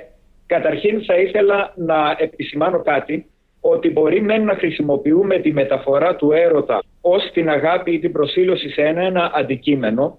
καταρχήν 0.46 1.04
θα 1.04 1.14
ήθελα 1.14 1.72
να 1.76 2.16
επισημάνω 2.18 2.82
κάτι 2.82 3.26
ότι 3.60 3.90
μπορεί 3.90 4.22
μεν 4.22 4.44
να 4.44 4.54
χρησιμοποιούμε 4.54 5.38
τη 5.38 5.52
μεταφορά 5.52 6.16
του 6.16 6.32
έρωτα 6.32 6.82
ως 7.00 7.30
την 7.32 7.48
αγάπη 7.48 7.92
ή 7.92 7.98
την 7.98 8.12
προσήλωση 8.12 8.68
σε 8.70 8.82
ένα, 8.82 9.02
ένα 9.02 9.32
αντικείμενο 9.34 10.18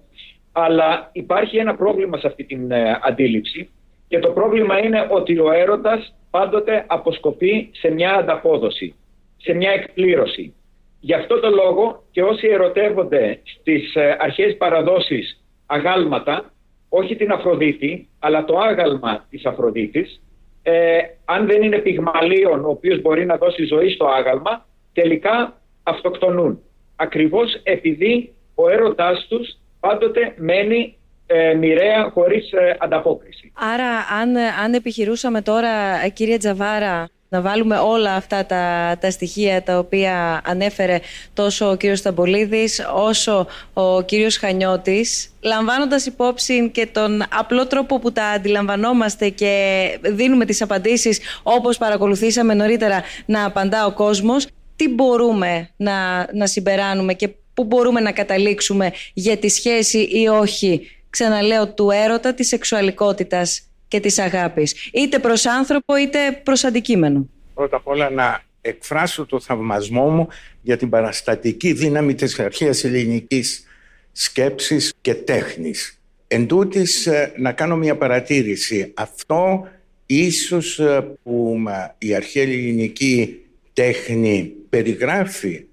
αλλά 0.52 1.08
υπάρχει 1.12 1.56
ένα 1.56 1.76
πρόβλημα 1.76 2.18
σε 2.18 2.26
αυτή 2.26 2.44
την 2.44 2.70
ε, 2.70 2.98
αντίληψη 3.02 3.70
και 4.08 4.18
το 4.18 4.30
πρόβλημα 4.30 4.78
είναι 4.78 5.06
ότι 5.10 5.38
ο 5.38 5.52
έρωτας 5.52 6.14
πάντοτε 6.30 6.84
αποσκοπεί 6.88 7.70
σε 7.72 7.90
μια 7.90 8.14
ανταπόδοση, 8.14 8.94
σε 9.36 9.52
μια 9.52 9.70
εκπλήρωση. 9.70 10.54
Γι' 11.00 11.14
αυτό 11.14 11.40
το 11.40 11.50
λόγο 11.50 12.02
και 12.10 12.22
όσοι 12.22 12.48
ερωτεύονται 12.48 13.40
στις 13.44 13.94
ε, 13.94 14.16
αρχαίες 14.20 14.56
παραδόσεις 14.56 15.44
αγάλματα, 15.66 16.52
όχι 16.88 17.16
την 17.16 17.32
Αφροδίτη, 17.32 18.08
αλλά 18.18 18.44
το 18.44 18.58
άγαλμα 18.58 19.26
της 19.30 19.46
Αφροδίτης, 19.46 20.22
ε, 20.62 20.98
αν 21.24 21.46
δεν 21.46 21.62
είναι 21.62 21.78
πυγμαλίων 21.78 22.64
ο 22.64 22.68
οποίος 22.68 23.00
μπορεί 23.00 23.26
να 23.26 23.36
δώσει 23.36 23.64
ζωή 23.64 23.90
στο 23.90 24.06
άγαλμα, 24.06 24.66
τελικά 24.92 25.60
αυτοκτονούν. 25.82 26.60
Ακριβώς 26.96 27.60
επειδή 27.62 28.32
ο 28.54 28.68
έρωτάς 28.68 29.26
τους 29.28 29.56
πάντοτε 29.80 30.34
μένει 30.36 30.98
ε, 31.26 31.54
μοιραία 31.54 32.10
χωρίς 32.12 32.52
ε, 32.52 32.76
ανταπόκριση. 32.80 33.52
Άρα 33.54 33.88
αν, 34.20 34.36
αν 34.36 34.74
επιχειρούσαμε 34.74 35.42
τώρα 35.42 35.70
ε, 36.04 36.08
κύριε 36.08 36.36
Τζαβάρα 36.36 37.08
να 37.28 37.40
βάλουμε 37.40 37.76
όλα 37.76 38.14
αυτά 38.14 38.46
τα, 38.46 38.96
τα 39.00 39.10
στοιχεία 39.10 39.62
τα 39.62 39.78
οποία 39.78 40.40
ανέφερε 40.44 40.98
τόσο 41.34 41.70
ο 41.70 41.76
κύριος 41.76 41.98
Σταμπολίδης 41.98 42.86
όσο 42.94 43.46
ο 43.72 44.02
κύριος 44.02 44.36
Χανιώτης 44.36 45.34
λαμβάνοντας 45.40 46.06
υπόψη 46.06 46.70
και 46.70 46.86
τον 46.86 47.22
απλό 47.38 47.66
τρόπο 47.66 47.98
που 47.98 48.12
τα 48.12 48.24
αντιλαμβανόμαστε 48.24 49.28
και 49.28 49.98
δίνουμε 50.02 50.44
τις 50.44 50.62
απαντήσεις 50.62 51.20
όπως 51.42 51.78
παρακολουθήσαμε 51.78 52.54
νωρίτερα 52.54 53.02
να 53.26 53.44
απαντά 53.44 53.86
ο 53.86 53.92
κόσμος 53.92 54.46
τι 54.76 54.88
μπορούμε 54.88 55.68
να, 55.76 56.26
να 56.32 56.46
συμπεράνουμε 56.46 57.14
και 57.14 57.28
πού 57.60 57.66
μπορούμε 57.66 58.00
να 58.00 58.12
καταλήξουμε 58.12 58.92
για 59.14 59.36
τη 59.36 59.48
σχέση 59.48 59.98
ή 59.98 60.28
όχι 60.28 60.90
ξαναλέω, 61.10 61.68
του 61.68 61.90
έρωτα, 61.90 62.34
της 62.34 62.48
σεξουαλικότητας 62.48 63.62
και 63.88 64.00
της 64.00 64.18
αγάπης. 64.18 64.90
Είτε 64.92 65.18
προς 65.18 65.46
άνθρωπο, 65.46 65.96
είτε 65.96 66.40
προς 66.42 66.64
αντικείμενο. 66.64 67.28
Πρώτα 67.54 67.76
απ' 67.76 67.86
όλα 67.86 68.10
να 68.10 68.42
εκφράσω 68.60 69.26
το 69.26 69.40
θαυμασμό 69.40 70.08
μου 70.08 70.28
για 70.62 70.76
την 70.76 70.88
παραστατική 70.88 71.72
δύναμη 71.72 72.14
της 72.14 72.38
αρχαίας 72.38 72.84
ελληνικής 72.84 73.64
σκέψης 74.12 74.92
και 75.00 75.14
τέχνης. 75.14 76.00
Εν 76.26 76.46
τούτης, 76.46 77.06
ε, 77.06 77.32
να 77.36 77.52
κάνω 77.52 77.76
μια 77.76 77.96
παρατήρηση. 77.96 78.92
Αυτό 78.96 79.68
ίσως 80.06 80.78
ε, 80.78 81.16
που 81.22 81.62
η 81.98 82.14
αρχαία 82.14 82.42
ελληνική 82.42 83.40
τέχνη 83.72 84.52
περιγράφει 84.68 85.64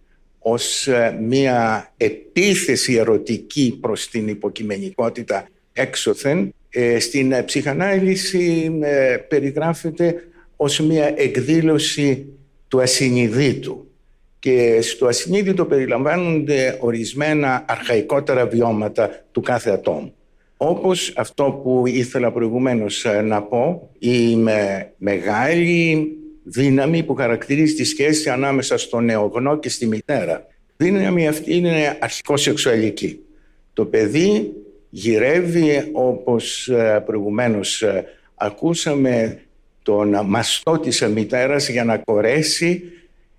ως 0.49 0.87
ε, 0.87 1.17
μια 1.21 1.91
επίθεση 1.97 2.93
ερωτική 2.93 3.77
προς 3.81 4.09
την 4.09 4.27
υποκειμενικότητα 4.27 5.47
έξωθεν 5.73 6.53
ε, 6.69 6.99
στην 6.99 7.31
ε, 7.31 7.43
ψυχανάλυση 7.43 8.71
περιγράφεται 9.27 10.27
ως 10.55 10.79
μια 10.79 11.13
εκδήλωση 11.17 12.25
του 12.67 12.81
ασυνειδήτου 12.81 13.87
και 14.39 14.81
στο 14.81 15.05
ασυνείδητο 15.05 15.65
περιλαμβάνονται 15.65 16.77
ορισμένα 16.79 17.65
αρχαϊκότερα 17.67 18.47
βιώματα 18.47 19.23
του 19.31 19.41
κάθε 19.41 19.69
ατόμου. 19.69 20.13
Όπως 20.57 21.13
αυτό 21.17 21.43
που 21.63 21.83
ήθελα 21.87 22.31
προηγουμένως 22.31 23.05
να 23.23 23.41
πω, 23.41 23.89
η 23.99 24.35
μεγάλη 24.97 26.11
δύναμη 26.49 27.03
που 27.03 27.15
χαρακτηρίζει 27.15 27.73
τη 27.73 27.83
σχέση 27.83 28.29
ανάμεσα 28.29 28.77
στο 28.77 28.99
νεογνώ 28.99 29.59
και 29.59 29.69
στη 29.69 29.87
μητέρα. 29.87 30.47
Δύναμη 30.77 31.27
αυτή 31.27 31.55
είναι 31.55 31.97
αρχικό-σεξουαλική. 31.99 33.19
Το 33.73 33.85
παιδί 33.85 34.53
γυρεύει 34.89 35.89
όπως 35.91 36.67
ε, 36.67 37.03
προηγουμένως 37.05 37.81
ε, 37.81 38.05
ακούσαμε 38.35 39.39
τον 39.83 40.25
μαστό 40.25 40.79
της 40.79 41.01
μητέρας 41.01 41.69
για 41.69 41.83
να 41.83 41.97
κορέσει 41.97 42.83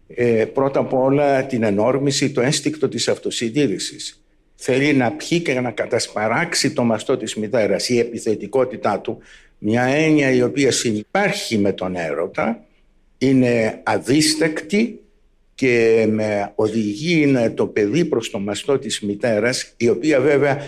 ε, 0.09 0.45
πρώτα 0.45 0.81
απ' 0.81 0.95
όλα 0.95 1.47
την 1.47 1.63
ενόρμηση, 1.63 2.31
το 2.31 2.41
ένστικτο 2.41 2.89
της 2.89 3.09
αυτοσυντήρησης. 3.09 4.23
Θέλει 4.55 4.93
να 4.93 5.13
πιει 5.13 5.41
και 5.41 5.61
να 5.61 5.71
κατασπαράξει 5.71 6.73
το 6.73 6.83
μαστό 6.83 7.17
της 7.17 7.35
μητέρας, 7.35 7.89
η 7.89 7.99
επιθετικότητά 7.99 9.01
του, 9.01 9.19
μια 9.59 9.83
έννοια 9.83 10.31
η 10.31 10.43
οποία 10.43 10.73
συνυπάρχει 10.73 11.59
με 11.59 11.73
τον 11.73 11.97
έρωτα, 11.97 12.63
είναι 13.19 13.81
αδίστακτη 13.83 15.01
και 15.55 16.07
με 16.11 16.53
οδηγεί 16.55 17.35
το 17.55 17.67
παιδί 17.67 18.05
προς 18.05 18.31
το 18.31 18.39
μαστό 18.39 18.79
της 18.79 19.01
μητέρας 19.01 19.75
η 19.77 19.89
οποία 19.89 20.21
βέβαια 20.21 20.59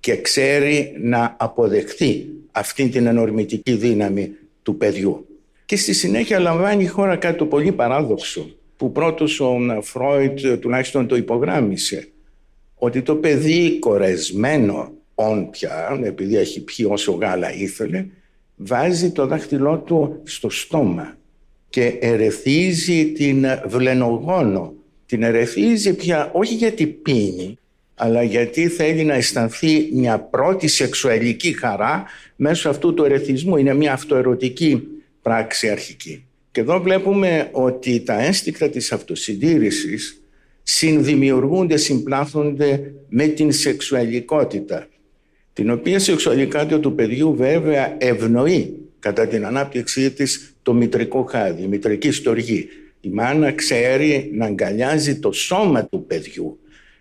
και 0.00 0.16
ξέρει 0.16 0.92
να 1.00 1.36
αποδεχθεί 1.38 2.26
αυτή 2.50 2.88
την 2.88 3.06
ενορμητική 3.06 3.72
δύναμη 3.72 4.30
του 4.62 4.76
παιδιού. 4.76 5.26
Και 5.64 5.76
στη 5.76 5.92
συνέχεια 5.92 6.38
λαμβάνει 6.38 6.82
η 6.82 6.86
χώρα 6.86 7.16
κάτι 7.16 7.38
το 7.38 7.46
πολύ 7.46 7.72
παράδοξο 7.72 8.50
που 8.76 8.92
πρώτος 8.92 9.40
ο 9.40 9.58
Φρόιτ 9.82 10.46
τουλάχιστον 10.60 11.06
το 11.06 11.16
υπογράμμισε 11.16 12.08
ότι 12.74 13.02
το 13.02 13.16
παιδί 13.16 13.78
κορεσμένο 13.78 14.92
όν 15.14 15.50
πια, 15.50 16.00
επειδή 16.04 16.36
έχει 16.36 16.64
πιει 16.64 16.86
όσο 16.90 17.12
γάλα 17.12 17.54
ήθελε, 17.54 18.06
βάζει 18.56 19.10
το 19.10 19.26
δάχτυλό 19.26 19.78
του 19.78 20.20
στο 20.24 20.50
στόμα 20.50 21.18
και 21.70 21.96
ερεθίζει 22.00 23.12
την 23.12 23.46
βλενογόνο. 23.66 24.74
Την 25.06 25.22
ερεθίζει 25.22 25.94
πια 25.94 26.30
όχι 26.32 26.54
γιατί 26.54 26.86
πίνει, 26.86 27.58
αλλά 27.94 28.22
γιατί 28.22 28.68
θέλει 28.68 29.04
να 29.04 29.14
αισθανθεί 29.14 29.88
μια 29.92 30.18
πρώτη 30.18 30.68
σεξουαλική 30.68 31.52
χαρά 31.52 32.04
μέσω 32.36 32.68
αυτού 32.68 32.94
του 32.94 33.04
ερεθισμού. 33.04 33.56
Είναι 33.56 33.74
μια 33.74 33.92
αυτοερωτική 33.92 34.82
πράξη 35.22 35.68
αρχική. 35.68 36.24
Και 36.50 36.60
εδώ 36.60 36.80
βλέπουμε 36.80 37.48
ότι 37.52 38.00
τα 38.00 38.20
ένστικτα 38.20 38.68
της 38.68 38.92
αυτοσυντήρησης 38.92 40.22
συνδημιουργούνται, 40.62 41.76
συμπλάθονται 41.76 42.92
με 43.08 43.26
την 43.26 43.52
σεξουαλικότητα, 43.52 44.88
την 45.52 45.70
οποία 45.70 45.98
σεξουαλικότητα 45.98 46.80
του 46.80 46.94
παιδιού 46.94 47.34
βέβαια 47.34 47.96
ευνοεί 47.98 48.74
κατά 48.98 49.26
την 49.26 49.46
ανάπτυξή 49.46 50.10
της 50.10 50.54
το 50.70 50.76
μητρικό 50.76 51.22
χάδι, 51.22 51.62
η 51.62 51.66
μητρική 51.66 52.10
στοργή. 52.10 52.68
Η 53.00 53.08
μάνα 53.08 53.52
ξέρει 53.52 54.30
να 54.34 54.46
αγκαλιάζει 54.46 55.18
το 55.18 55.32
σώμα 55.32 55.84
του 55.84 56.06
παιδιού, 56.06 56.58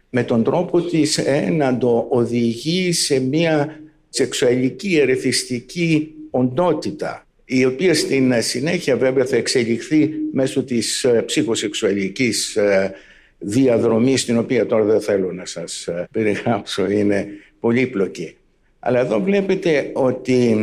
με 0.09 0.23
τον 0.23 0.43
τρόπο 0.43 0.81
της 0.81 1.17
ε, 1.17 1.49
να 1.49 1.77
το 1.77 2.07
οδηγεί 2.09 2.91
σε 2.91 3.19
μια 3.19 3.79
σεξουαλική 4.09 4.97
ερεθιστική 4.97 6.11
οντότητα 6.29 7.27
η 7.45 7.65
οποία 7.65 7.93
στην 7.93 8.41
συνέχεια 8.41 8.97
βέβαια 8.97 9.25
θα 9.25 9.35
εξελιχθεί 9.35 10.09
μέσω 10.31 10.63
της 10.63 11.03
ε, 11.03 11.21
ψυχοσεξουαλικής 11.25 12.55
ε, 12.55 12.93
διαδρομής 13.39 14.25
την 14.25 14.37
οποία 14.37 14.65
τώρα 14.65 14.83
δεν 14.83 15.01
θέλω 15.01 15.31
να 15.31 15.45
σας 15.45 15.87
ε, 15.87 16.07
περιγράψω, 16.11 16.89
είναι 16.89 17.27
πολύπλοκη. 17.59 18.35
Αλλά 18.79 18.99
εδώ 18.99 19.19
βλέπετε 19.19 19.89
ότι 19.93 20.55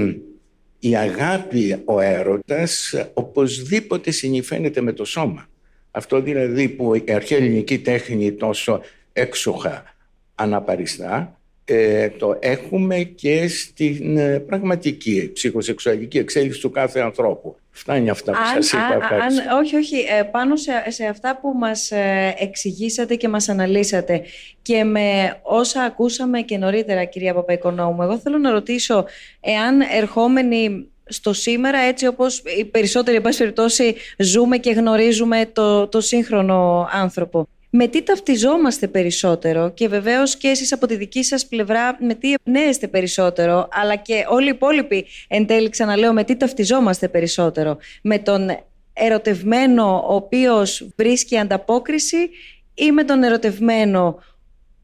η 0.88 0.97
αγάπη, 0.97 1.83
ο 1.85 2.00
έρωτας, 2.00 2.95
οπωσδήποτε 3.14 4.11
συνηφαίνεται 4.11 4.81
με 4.81 4.93
το 4.93 5.05
σώμα. 5.05 5.47
Αυτό 5.90 6.21
δηλαδή 6.21 6.69
που 6.69 6.95
η 6.95 7.12
αρχαία 7.12 7.38
ελληνική 7.38 7.78
τέχνη 7.78 8.33
τόσο 8.33 8.81
έξοχα 9.12 9.97
αναπαριστά, 10.35 11.40
ε, 11.64 12.09
το 12.09 12.37
έχουμε 12.40 13.02
και 13.02 13.49
στην 13.49 14.16
ε, 14.16 14.38
πραγματική 14.38 15.31
ψυχοσεξουαλική 15.33 16.19
εξέλιξη 16.19 16.61
του 16.61 16.71
κάθε 16.71 17.00
ανθρώπου. 17.00 17.57
Φτάνει 17.76 18.11
αυτά 18.11 18.33
που 18.33 18.38
αν, 18.54 18.62
σας 18.62 18.73
είπα. 18.73 19.06
Αν, 19.14 19.59
όχι, 19.61 19.76
όχι. 19.76 19.97
Ε, 19.97 20.23
πάνω 20.23 20.56
σε, 20.56 20.85
σε 20.88 21.04
αυτά 21.04 21.38
που 21.40 21.52
μας 21.59 21.90
ε, 21.90 22.35
εξηγήσατε 22.38 23.14
και 23.14 23.28
μας 23.28 23.49
αναλύσατε 23.49 24.23
και 24.62 24.85
με 24.85 25.38
όσα 25.42 25.83
ακούσαμε 25.83 26.40
και 26.40 26.59
νωρίτερα, 26.59 27.04
κυρία 27.04 27.35
Παπαϊκονόμου, 27.35 28.02
εγώ 28.02 28.18
θέλω 28.18 28.38
να 28.38 28.50
ρωτήσω 28.50 29.04
εάν 29.40 29.80
ερχόμενοι 29.80 30.88
στο 31.04 31.33
σήμερα, 31.33 31.78
έτσι 31.78 32.06
όπως 32.06 32.42
οι 32.59 32.64
περισσότεροι, 32.64 33.16
εν 33.16 33.23
περιπτώσει, 33.37 33.97
ζούμε 34.18 34.59
και 34.59 34.71
γνωρίζουμε 34.71 35.50
το, 35.52 35.87
το 35.87 36.00
σύγχρονο 36.00 36.88
άνθρωπο 36.92 37.49
με 37.78 37.87
τι 37.87 38.02
ταυτιζόμαστε 38.02 38.88
περισσότερο 38.88 39.71
και 39.71 39.88
βεβαίως 39.88 40.37
και 40.37 40.49
εσείς 40.49 40.73
από 40.73 40.87
τη 40.87 40.97
δική 40.97 41.23
σας 41.23 41.47
πλευρά 41.47 41.97
με 42.00 42.14
τι 42.14 42.35
εμπνέεστε 42.45 42.88
περισσότερο 42.88 43.68
αλλά 43.71 43.97
και 43.97 44.25
όλοι 44.28 44.47
οι 44.47 44.50
υπόλοιποι 44.54 45.06
εν 45.28 45.47
τέλει 45.47 45.68
ξαναλέω 45.68 46.12
με 46.12 46.25
τι 46.25 46.37
ταυτιζόμαστε 46.37 47.09
περισσότερο 47.09 47.78
με 48.02 48.18
τον 48.18 48.49
ερωτευμένο 48.92 50.04
ο 50.09 50.14
οποίος 50.14 50.88
βρίσκει 50.97 51.38
ανταπόκριση 51.38 52.30
ή 52.75 52.90
με 52.90 53.04
τον 53.04 53.23
ερωτευμένο 53.23 54.18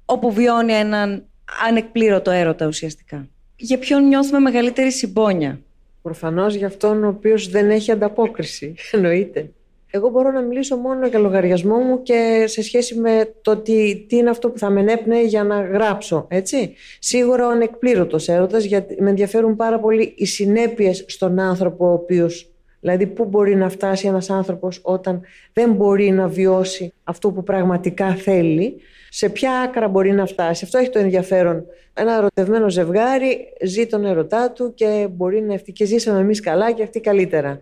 όπου 0.04 0.32
βιώνει 0.32 0.72
έναν 0.72 1.24
ανεκπλήρωτο 1.68 2.30
έρωτα 2.30 2.66
ουσιαστικά. 2.66 3.28
Για 3.56 3.78
ποιον 3.78 4.08
νιώθουμε 4.08 4.38
μεγαλύτερη 4.38 4.92
συμπόνια; 4.92 5.60
Προφανώς 6.02 6.54
για 6.54 6.66
αυτόν 6.66 7.04
ο 7.04 7.08
οποίος 7.08 7.48
δεν 7.48 7.70
έχει 7.70 7.90
ανταπόκριση, 7.90 8.74
εννοείται. 8.92 9.50
Εγώ 9.94 10.08
μπορώ 10.08 10.30
να 10.30 10.40
μιλήσω 10.40 10.76
μόνο 10.76 11.06
για 11.06 11.18
λογαριασμό 11.18 11.76
μου 11.76 12.02
και 12.02 12.44
σε 12.46 12.62
σχέση 12.62 12.98
με 12.98 13.34
το 13.42 13.56
τι, 13.56 14.04
τι 14.08 14.16
είναι 14.16 14.30
αυτό 14.30 14.50
που 14.50 14.58
θα 14.58 14.70
με 14.70 14.80
ενέπνεε 14.80 15.22
για 15.22 15.44
να 15.44 15.60
γράψω. 15.60 16.26
Έτσι. 16.30 16.74
Σίγουρα 16.98 17.46
ο 17.46 17.50
ανεκπλήρωτος 17.50 18.28
έρωτας, 18.28 18.64
γιατί 18.64 19.02
με 19.02 19.08
ενδιαφέρουν 19.08 19.56
πάρα 19.56 19.78
πολύ 19.78 20.14
οι 20.16 20.26
συνέπειες 20.26 21.04
στον 21.08 21.38
άνθρωπο 21.38 21.86
ο 21.86 21.92
οποίος. 21.92 22.52
Δηλαδή, 22.80 23.06
πού 23.06 23.24
μπορεί 23.24 23.56
να 23.56 23.68
φτάσει 23.68 24.06
ένας 24.06 24.30
άνθρωπος 24.30 24.80
όταν 24.82 25.20
δεν 25.52 25.72
μπορεί 25.72 26.10
να 26.10 26.28
βιώσει 26.28 26.92
αυτό 27.04 27.30
που 27.30 27.42
πραγματικά 27.42 28.14
θέλει, 28.14 28.76
σε 29.08 29.28
ποια 29.28 29.52
άκρα 29.60 29.88
μπορεί 29.88 30.12
να 30.12 30.26
φτάσει. 30.26 30.64
Αυτό 30.64 30.78
έχει 30.78 30.90
το 30.90 30.98
ενδιαφέρον. 30.98 31.64
Ένα 31.94 32.16
ερωτευμένο 32.16 32.70
ζευγάρι 32.70 33.38
ζει 33.64 33.86
τον 33.86 34.04
ερωτά 34.04 34.50
του 34.50 34.74
και 34.74 35.08
μπορεί 35.10 35.40
να 35.40 35.56
και 35.56 35.84
ζήσαμε 35.84 36.20
εμείς 36.20 36.40
καλά 36.40 36.72
και 36.72 36.82
αυτή 36.82 37.00
καλύτερα. 37.00 37.58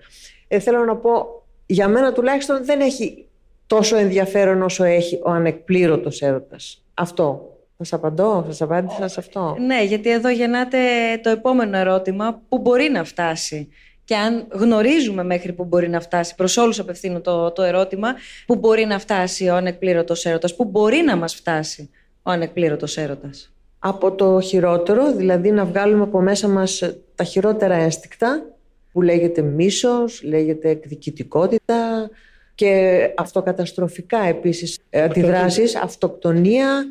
Ε, 0.49 0.59
θέλω 0.59 0.85
να 0.85 0.97
πω 0.97 1.40
για 1.73 1.89
μένα 1.89 2.13
τουλάχιστον 2.13 2.65
δεν 2.65 2.81
έχει 2.81 3.27
τόσο 3.67 3.97
ενδιαφέρον 3.97 4.63
όσο 4.63 4.85
έχει 4.85 5.21
ο 5.25 5.31
ανεκπλήρωτος 5.31 6.23
έρωτας. 6.23 6.83
Αυτό. 6.95 7.55
Θα 7.77 7.85
σας 7.85 7.93
απαντώ, 7.93 8.43
θα 8.43 8.47
σας 8.47 8.63
απάντησα 8.63 9.09
σε 9.09 9.21
αυτό. 9.21 9.57
Ναι, 9.59 9.85
γιατί 9.85 10.11
εδώ 10.11 10.29
γεννάται 10.29 10.79
το 11.23 11.31
επόμενο 11.31 11.77
ερώτημα 11.77 12.41
που 12.49 12.59
μπορεί 12.59 12.89
να 12.93 13.05
φτάσει. 13.05 13.69
Και 14.05 14.17
αν 14.17 14.47
γνωρίζουμε 14.51 15.25
μέχρι 15.25 15.53
που 15.53 15.65
μπορεί 15.65 15.89
να 15.89 16.01
φτάσει, 16.01 16.35
προς 16.35 16.57
όλους 16.57 16.79
απευθύνω 16.79 17.21
το, 17.21 17.51
το 17.51 17.63
ερώτημα, 17.63 18.09
που 18.47 18.57
μπορεί 18.57 18.85
να 18.85 18.99
φτάσει 18.99 19.49
ο 19.49 19.55
ανεκπλήρωτος 19.55 20.25
έρωτας, 20.25 20.57
που 20.57 20.65
μπορεί 20.65 21.03
να 21.07 21.17
μας 21.17 21.35
φτάσει 21.35 21.91
ο 22.23 22.31
ανεκπλήρωτος 22.31 22.97
έρωτας. 22.97 23.53
Από 23.79 24.13
το 24.13 24.41
χειρότερο, 24.41 25.13
δηλαδή 25.13 25.51
να 25.51 25.65
βγάλουμε 25.65 26.03
από 26.03 26.21
μέσα 26.21 26.49
μας 26.49 26.83
τα 27.15 27.25
χειρότερα 27.25 27.75
ένστικτα, 27.75 28.45
που 28.93 29.03
λέγεται 29.03 29.43
μίσος, 29.43 30.23
λέγεται 30.23 30.69
εκδικητικότητα 30.69 32.11
και 32.55 33.01
αυτοκαταστροφικά 33.17 34.19
επίσης 34.19 34.79
αντιδράσεις, 34.91 35.77
αυτοκτονία, 35.77 36.85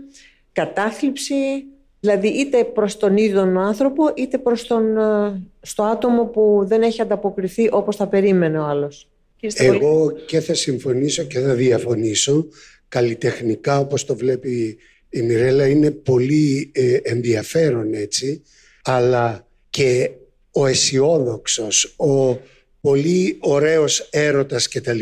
κατάθλιψη, 0.51 1.65
δηλαδή 1.99 2.27
είτε 2.27 2.63
προς 2.63 2.97
τον 2.97 3.17
ίδιο 3.17 3.41
άνθρωπο 3.41 4.03
είτε 4.15 4.37
προς 4.37 4.67
τον, 4.67 4.97
ε, 4.97 5.41
στο 5.61 5.83
άτομο 5.83 6.25
που 6.25 6.61
δεν 6.65 6.81
έχει 6.81 7.01
ανταποκριθεί 7.01 7.69
όπως 7.71 7.95
θα 7.95 8.07
περίμενε 8.07 8.59
ο 8.59 8.63
άλλος. 8.63 9.09
Εγώ 9.55 10.11
και 10.25 10.39
θα 10.39 10.53
συμφωνήσω 10.53 11.23
και 11.23 11.39
θα 11.39 11.53
διαφωνήσω. 11.53 12.47
Καλλιτεχνικά 12.87 13.79
όπως 13.79 14.05
το 14.05 14.15
βλέπει 14.15 14.77
η 15.09 15.21
Μιρέλα 15.21 15.67
είναι 15.67 15.91
πολύ 15.91 16.71
ε, 16.73 16.97
ενδιαφέρον 17.03 17.93
έτσι 17.93 18.41
αλλά 18.83 19.47
και 19.69 20.11
ο 20.51 20.65
αισιόδοξος, 20.65 21.93
ο 21.97 22.39
πολύ 22.81 23.37
ωραίος 23.39 23.99
έρωτας 24.11 24.67
κτλ. 24.67 25.01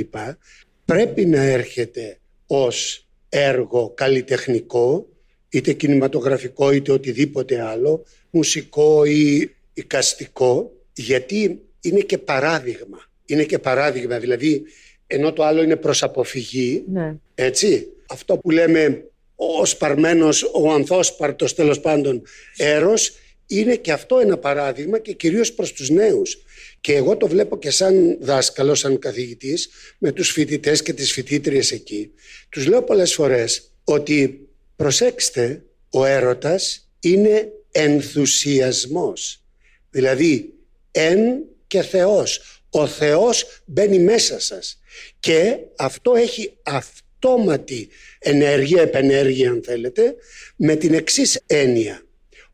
πρέπει 0.85 1.25
να 1.25 1.41
έρχεται 1.41 2.19
ως 2.47 3.07
έργο 3.29 3.91
καλλιτεχνικό, 3.95 5.07
είτε 5.49 5.73
κινηματογραφικό 5.73 6.71
είτε 6.71 6.91
οτιδήποτε 6.91 7.61
άλλο, 7.61 8.03
μουσικό 8.29 9.05
ή 9.05 9.55
οικαστικό, 9.73 10.71
γιατί 10.93 11.61
είναι 11.81 11.99
και 11.99 12.17
παράδειγμα. 12.17 12.97
Είναι 13.25 13.43
και 13.43 13.59
παράδειγμα, 13.59 14.19
δηλαδή 14.19 14.63
ενώ 15.07 15.33
το 15.33 15.43
άλλο 15.43 15.63
είναι 15.63 15.75
προς 15.75 16.03
αποφυγή, 16.03 16.83
ναι. 16.91 17.15
έτσι, 17.35 17.87
αυτό 18.09 18.37
που 18.37 18.51
λέμε 18.51 19.03
ο 19.35 19.65
σπαρμένος, 19.65 20.43
ο 20.53 20.71
ανθόσπαρτος 20.71 21.53
τέλος 21.53 21.79
πάντων 21.79 22.21
έρος, 22.57 23.13
είναι 23.47 23.75
και 23.75 23.91
αυτό 23.91 24.19
ένα 24.19 24.37
παράδειγμα 24.37 24.99
και 24.99 25.13
κυρίως 25.13 25.53
προς 25.53 25.73
τους 25.73 25.89
νέους. 25.89 26.37
Και 26.81 26.93
εγώ 26.93 27.17
το 27.17 27.27
βλέπω 27.27 27.59
και 27.59 27.69
σαν 27.69 28.17
δάσκαλο, 28.21 28.75
σαν 28.75 28.99
καθηγητής, 28.99 29.69
με 29.97 30.11
τους 30.11 30.31
φοιτητές 30.31 30.81
και 30.81 30.93
τις 30.93 31.11
φοιτήτριες 31.11 31.71
εκεί. 31.71 32.11
Τους 32.49 32.67
λέω 32.67 32.83
πολλές 32.83 33.13
φορές 33.13 33.71
ότι 33.83 34.47
προσέξτε, 34.75 35.63
ο 35.89 36.05
έρωτας 36.05 36.89
είναι 36.99 37.51
ενθουσιασμός. 37.71 39.43
Δηλαδή, 39.89 40.53
εν 40.91 41.43
και 41.67 41.81
Θεός. 41.81 42.61
Ο 42.69 42.87
Θεός 42.87 43.61
μπαίνει 43.65 43.99
μέσα 43.99 44.39
σας. 44.39 44.79
Και 45.19 45.57
αυτό 45.77 46.15
έχει 46.15 46.57
αυτόματη 46.63 47.89
ενέργεια, 48.19 48.81
επενέργεια 48.81 49.51
αν 49.51 49.61
θέλετε, 49.65 50.15
με 50.55 50.75
την 50.75 50.93
εξής 50.93 51.39
έννοια. 51.45 52.06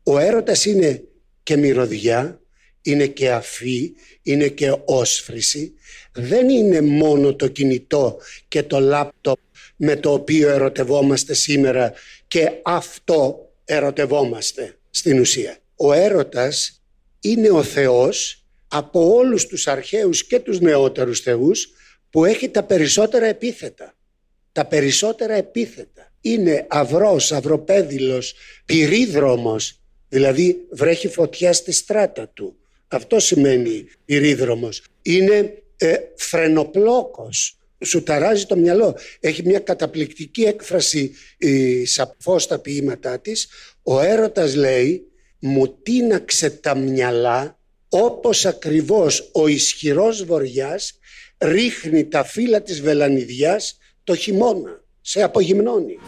Ο 0.04 0.18
έρωτας 0.18 0.64
είναι 0.64 1.04
και 1.42 1.56
μυρωδιά, 1.56 2.40
είναι 2.82 3.06
και 3.06 3.30
αφή, 3.30 3.92
είναι 4.22 4.48
και 4.48 4.76
όσφρηση. 4.84 5.72
Δεν 6.12 6.48
είναι 6.48 6.80
μόνο 6.80 7.34
το 7.34 7.48
κινητό 7.48 8.18
και 8.48 8.62
το 8.62 8.80
λάπτοπ 8.80 9.38
με 9.76 9.96
το 9.96 10.12
οποίο 10.12 10.48
ερωτευόμαστε 10.48 11.34
σήμερα 11.34 11.92
και 12.28 12.50
αυτό 12.62 13.50
ερωτευόμαστε 13.64 14.78
στην 14.90 15.20
ουσία. 15.20 15.58
Ο 15.76 15.92
έρωτας 15.92 16.82
είναι 17.20 17.50
ο 17.50 17.62
Θεός 17.62 18.44
από 18.68 19.14
όλους 19.14 19.46
τους 19.46 19.66
αρχαίους 19.66 20.26
και 20.26 20.38
τους 20.38 20.60
νεότερους 20.60 21.20
θεούς 21.20 21.72
που 22.10 22.24
έχει 22.24 22.48
τα 22.48 22.62
περισσότερα 22.62 23.26
επίθετα. 23.26 23.94
Τα 24.52 24.64
περισσότερα 24.64 25.34
επίθετα. 25.34 26.12
Είναι 26.20 26.66
αυρός, 26.68 27.32
αυροπέδιλος, 27.32 28.34
πυρίδρομος, 28.64 29.83
Δηλαδή 30.14 30.66
βρέχει 30.70 31.08
φωτιά 31.08 31.52
στη 31.52 31.72
στράτα 31.72 32.28
του. 32.28 32.56
Αυτό 32.88 33.18
σημαίνει 33.18 33.86
ηρίδρομος. 34.04 34.82
Είναι 35.02 35.62
ε, 35.76 35.96
φρενοπλόκος. 36.16 37.58
Σου 37.84 38.02
ταράζει 38.02 38.46
το 38.46 38.56
μυαλό. 38.56 38.96
Έχει 39.20 39.42
μια 39.44 39.58
καταπληκτική 39.58 40.42
έκφραση 40.42 41.12
η 41.38 41.84
Σαπφό 41.84 42.38
στα 42.38 42.58
ποίηματά 42.58 43.18
της. 43.20 43.48
Ο 43.82 44.00
έρωτας 44.00 44.54
λέει 44.54 45.06
«Μου 45.38 45.78
τίναξε 45.82 46.50
τα 46.50 46.74
μυαλά 46.76 47.58
όπως 47.88 48.46
ακριβώς 48.46 49.30
ο 49.32 49.46
ισχυρός 49.46 50.24
βοριάς 50.24 50.98
ρίχνει 51.38 52.04
τα 52.04 52.24
φύλλα 52.24 52.62
της 52.62 52.80
βελανιδιάς 52.80 53.78
το 54.04 54.14
χειμώνα. 54.14 54.84
Σε 55.00 55.22
απογυμνώνει». 55.22 55.98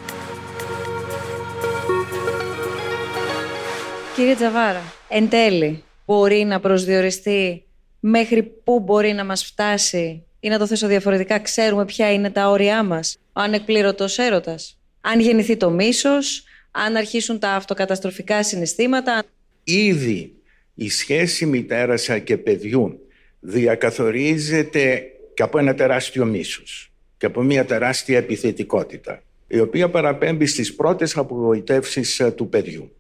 Κύριε 4.17 4.35
Τζαβάρα, 4.35 4.93
εν 5.09 5.29
τέλει 5.29 5.83
μπορεί 6.07 6.45
να 6.45 6.61
προσδιοριστεί 6.61 7.65
μέχρι 8.01 8.43
πού 8.43 8.81
μπορεί 8.81 9.13
να 9.13 9.25
μας 9.25 9.45
φτάσει 9.45 10.25
ή 10.41 10.49
να 10.49 10.59
το 10.59 10.67
θέσω 10.67 10.87
διαφορετικά, 10.87 11.39
ξέρουμε 11.39 11.85
ποια 11.85 12.13
είναι 12.13 12.31
τα 12.31 12.49
όρια 12.51 12.83
μας, 12.83 13.17
ο 13.33 13.41
ανεκπλήρωτος 13.41 14.19
έρωτας. 14.19 14.79
Αν 15.01 15.21
γεννηθεί 15.21 15.57
το 15.57 15.71
μίσος, 15.71 16.45
αν 16.71 16.97
αρχίσουν 16.97 17.39
τα 17.39 17.51
αυτοκαταστροφικά 17.51 18.43
συναισθήματα. 18.43 19.23
Ήδη 19.65 20.35
η 20.75 20.91
σχέση 20.91 21.47
μητέρας 21.47 22.09
και 22.25 22.37
παιδιού 22.37 22.99
διακαθορίζεται 23.41 25.03
και 25.35 25.43
από 25.43 25.59
ένα 25.59 25.75
τεράστιο 25.75 26.25
μίσος 26.25 26.93
και 27.17 27.27
από 27.27 27.43
μια 27.43 27.65
τεράστια 27.65 28.19
επιθετικότητα 28.19 29.23
η 29.47 29.61
οποία 29.61 29.91
παραπέμπει 29.91 30.47
στις 30.47 30.75
πρώτες 30.75 31.17
απογοητεύσεις 31.17 32.21
ε, 32.21 32.31
του 32.31 32.49
παιδιού. 32.49 32.91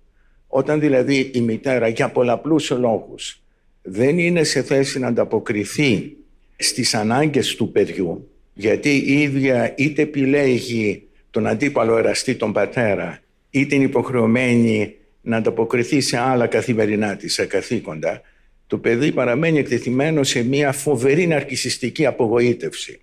Όταν 0.46 0.80
δηλαδή 0.80 1.30
η 1.34 1.40
μητέρα 1.40 1.88
για 1.88 2.08
πολλαπλούς 2.08 2.70
λόγους 2.70 3.40
δεν 3.82 4.18
είναι 4.18 4.44
σε 4.44 4.62
θέση 4.62 4.98
να 4.98 5.06
ανταποκριθεί 5.06 6.16
στις 6.56 6.94
ανάγκες 6.94 7.54
του 7.54 7.72
παιδιού 7.72 8.28
γιατί 8.54 8.88
η 8.88 9.20
ίδια 9.20 9.74
είτε 9.76 10.02
επιλέγει 10.02 11.02
τον 11.30 11.46
αντίπαλο 11.46 11.96
εραστή 11.96 12.34
τον 12.34 12.52
πατέρα 12.52 13.18
είτε 13.50 13.74
είναι 13.74 13.84
υποχρεωμένη 13.84 14.94
να 15.20 15.36
ανταποκριθεί 15.36 16.00
σε 16.00 16.18
άλλα 16.18 16.46
καθημερινά 16.46 17.16
της 17.16 17.46
καθήκοντα 17.48 18.22
το 18.66 18.78
παιδί 18.78 19.12
παραμένει 19.12 19.58
εκτεθειμένο 19.58 20.22
σε 20.22 20.42
μια 20.42 20.72
φοβερή 20.72 21.26
ναρκισιστική 21.26 22.06
απογοήτευση 22.06 23.00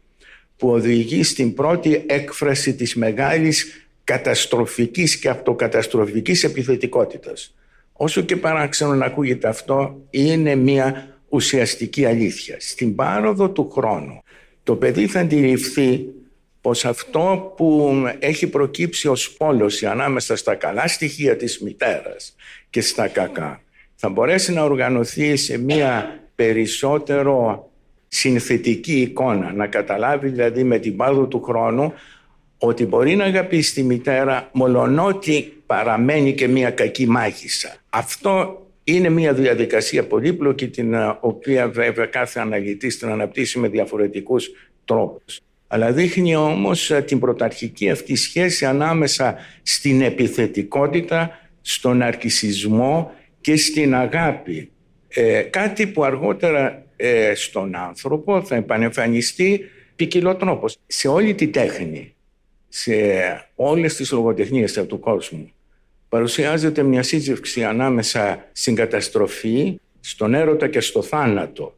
που 0.57 0.69
οδηγεί 0.69 1.23
στην 1.23 1.53
πρώτη 1.53 2.03
έκφραση 2.05 2.73
της 2.73 2.95
μεγάλης 2.95 3.82
καταστροφικής 4.03 5.17
και 5.19 5.29
αυτοκαταστροφικής 5.29 6.43
επιθετικότητας. 6.43 7.55
Όσο 7.93 8.21
και 8.21 8.35
παράξενο 8.35 8.93
να 8.93 9.05
ακούγεται 9.05 9.47
αυτό, 9.47 10.01
είναι 10.09 10.55
μια 10.55 11.17
ουσιαστική 11.29 12.05
αλήθεια. 12.05 12.55
Στην 12.59 12.95
πάροδο 12.95 13.49
του 13.49 13.69
χρόνου, 13.69 14.23
το 14.63 14.75
παιδί 14.75 15.07
θα 15.07 15.19
αντιληφθεί 15.19 16.05
πως 16.61 16.85
αυτό 16.85 17.53
που 17.57 17.93
έχει 18.19 18.47
προκύψει 18.47 19.07
ως 19.07 19.33
πόλωση 19.33 19.85
ανάμεσα 19.85 20.35
στα 20.35 20.55
καλά 20.55 20.87
στοιχεία 20.87 21.35
της 21.35 21.59
μητέρας 21.59 22.35
και 22.69 22.81
στα 22.81 23.07
κακά 23.07 23.61
θα 23.95 24.09
μπορέσει 24.09 24.53
να 24.53 24.63
οργανωθεί 24.63 25.35
σε 25.35 25.57
μια 25.57 26.19
περισσότερο 26.35 27.67
συνθετική 28.07 29.01
εικόνα, 29.01 29.53
να 29.53 29.67
καταλάβει 29.67 30.29
δηλαδή 30.29 30.63
με 30.63 30.79
την 30.79 30.95
πάροδο 30.95 31.25
του 31.25 31.41
χρόνου 31.41 31.93
ότι 32.65 32.85
μπορεί 32.85 33.15
να 33.15 33.23
αγαπήσει 33.23 33.73
τη 33.73 33.83
μητέρα 33.83 34.49
μολονότι 34.53 35.53
παραμένει 35.65 36.33
και 36.33 36.47
μια 36.47 36.69
κακή 36.69 37.07
μάγισσα. 37.07 37.75
Αυτό 37.89 38.61
είναι 38.83 39.09
μια 39.09 39.33
διαδικασία 39.33 40.07
πολύπλοκη 40.07 40.69
την 40.69 40.93
ε, 40.93 41.17
οποία 41.19 41.67
βέβαια 41.67 42.05
κάθε 42.05 42.39
αναλυτής 42.39 42.97
την 42.97 43.09
αναπτύσσει 43.09 43.59
με 43.59 43.67
διαφορετικούς 43.67 44.49
τρόπους. 44.85 45.39
Αλλά 45.67 45.91
δείχνει 45.91 46.35
όμως 46.35 46.91
ε, 46.91 47.01
την 47.01 47.19
πρωταρχική 47.19 47.89
αυτή 47.89 48.15
σχέση 48.15 48.65
ανάμεσα 48.65 49.35
στην 49.63 50.01
επιθετικότητα, 50.01 51.39
στον 51.61 52.01
αρκισισμό 52.01 53.11
και 53.41 53.55
στην 53.55 53.95
αγάπη. 53.95 54.71
Ε, 55.07 55.41
κάτι 55.41 55.87
που 55.87 56.03
αργότερα 56.03 56.85
ε, 56.95 57.33
στον 57.35 57.75
άνθρωπο 57.75 58.43
θα 58.43 58.55
επανεμφανιστεί 58.55 59.61
ποικιλοτρόπως. 59.95 60.77
Σε 60.87 61.07
όλη 61.07 61.33
τη 61.33 61.47
τέχνη, 61.47 62.12
σε 62.75 62.93
όλες 63.55 63.95
τις 63.95 64.11
λογοτεχνίες 64.11 64.85
του 64.87 64.99
κόσμου, 64.99 65.51
παρουσιάζεται 66.09 66.83
μια 66.83 67.03
σύζευξη 67.03 67.63
ανάμεσα 67.63 68.45
στην 68.51 68.75
καταστροφή, 68.75 69.79
στον 69.99 70.33
έρωτα 70.33 70.67
και 70.67 70.79
στο 70.79 71.01
θάνατο. 71.01 71.75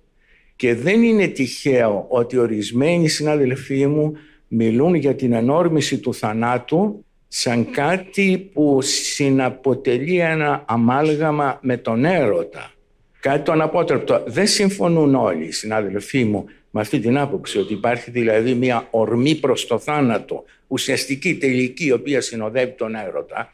Και 0.55 0.75
δεν 0.75 1.03
είναι 1.03 1.27
τυχαίο 1.27 2.05
ότι 2.09 2.37
ορισμένοι 2.37 3.07
συνάδελφοί 3.07 3.87
μου 3.87 4.13
μιλούν 4.47 4.93
για 4.93 5.15
την 5.15 5.33
ενόρμηση 5.33 5.97
του 5.97 6.13
θανάτου 6.13 7.05
σαν 7.27 7.71
κάτι 7.71 8.49
που 8.53 8.81
συναποτελεί 8.81 10.19
ένα 10.19 10.63
αμάλγαμα 10.67 11.59
με 11.61 11.77
τον 11.77 12.05
έρωτα. 12.05 12.71
Κάτι 13.19 13.43
το 13.43 13.51
αναπότρεπτο. 13.51 14.23
Δεν 14.27 14.47
συμφωνούν 14.47 15.15
όλοι 15.15 15.45
οι 15.45 15.51
συνάδελφοί 15.51 16.23
μου 16.23 16.45
με 16.75 16.81
αυτή 16.81 16.99
την 16.99 17.17
άποψη 17.17 17.57
ότι 17.57 17.73
υπάρχει 17.73 18.11
δηλαδή 18.11 18.53
μια 18.53 18.87
ορμή 18.91 19.35
προς 19.35 19.67
το 19.67 19.79
θάνατο, 19.79 20.43
ουσιαστική, 20.67 21.35
τελική, 21.37 21.85
η 21.85 21.91
οποία 21.91 22.21
συνοδεύει 22.21 22.71
τον 22.71 22.95
έρωτα 22.95 23.53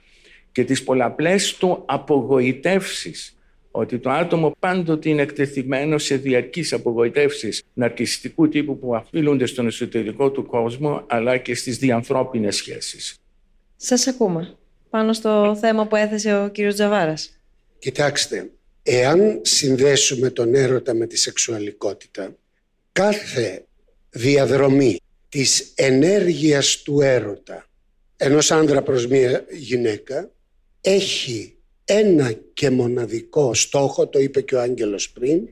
και 0.51 0.63
τις 0.63 0.83
πολλαπλές 0.83 1.55
του 1.55 1.83
απογοητεύσεις 1.85 3.37
ότι 3.71 3.99
το 3.99 4.09
άτομο 4.09 4.55
πάντοτε 4.59 5.09
είναι 5.09 5.21
εκτεθειμένο 5.21 5.97
σε 5.97 6.15
διαρκείς 6.15 6.73
απογοητεύσεις 6.73 7.63
ναρκιστικού 7.73 8.49
τύπου 8.49 8.79
που 8.79 8.95
αφήνονται 8.95 9.45
στον 9.45 9.67
εσωτερικό 9.67 10.31
του 10.31 10.45
κόσμο 10.45 11.03
αλλά 11.07 11.37
και 11.37 11.55
στις 11.55 11.77
διανθρώπινες 11.77 12.55
σχέσεις. 12.55 13.15
Σας 13.75 14.07
ακούμε. 14.07 14.55
Πάνω 14.89 15.13
στο 15.13 15.57
θέμα 15.59 15.87
που 15.87 15.95
έθεσε 15.95 16.37
ο 16.37 16.49
κύριος 16.49 16.73
Τζαβάρας. 16.73 17.39
Κοιτάξτε, 17.79 18.51
εάν 18.83 19.39
συνδέσουμε 19.41 20.29
τον 20.29 20.55
έρωτα 20.55 20.93
με 20.93 21.07
τη 21.07 21.17
σεξουαλικότητα, 21.17 22.35
κάθε 22.91 23.65
διαδρομή 24.09 24.99
της 25.29 25.71
ενέργειας 25.75 26.81
του 26.81 27.01
έρωτα 27.01 27.65
ενός 28.17 28.51
άντρα 28.51 28.81
προς 28.81 29.07
μία 29.07 29.45
γυναίκα 29.51 30.31
έχει 30.81 31.55
ένα 31.85 32.31
και 32.53 32.69
μοναδικό 32.69 33.53
στόχο, 33.53 34.07
το 34.07 34.19
είπε 34.19 34.41
και 34.41 34.55
ο 34.55 34.61
Άγγελος 34.61 35.11
πριν, 35.11 35.47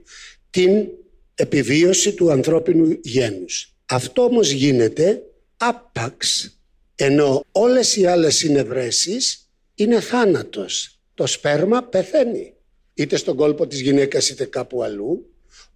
την 0.49 0.87
επιβίωση 1.35 2.13
του 2.13 2.31
ανθρώπινου 2.31 2.97
γένους. 3.01 3.75
Αυτό 3.85 4.23
όμως 4.23 4.51
γίνεται 4.51 5.23
άπαξ 5.57 6.53
ενώ 6.95 7.45
όλες 7.51 7.95
οι 7.95 8.05
άλλες 8.05 8.35
συνευρέσεις 8.35 9.49
είναι 9.75 9.99
θάνατος. 9.99 10.99
Το 11.13 11.27
σπέρμα 11.27 11.83
πεθαίνει. 11.83 12.53
Είτε 12.93 13.15
στον 13.15 13.35
κόλπο 13.35 13.67
της 13.67 13.79
γυναίκας 13.81 14.29
είτε 14.29 14.45
κάπου 14.45 14.83
αλλού. 14.83 15.28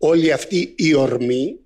Όλη 0.06 0.32
αυτή 0.32 0.74
η 0.76 0.94
ορμή, 0.94 1.60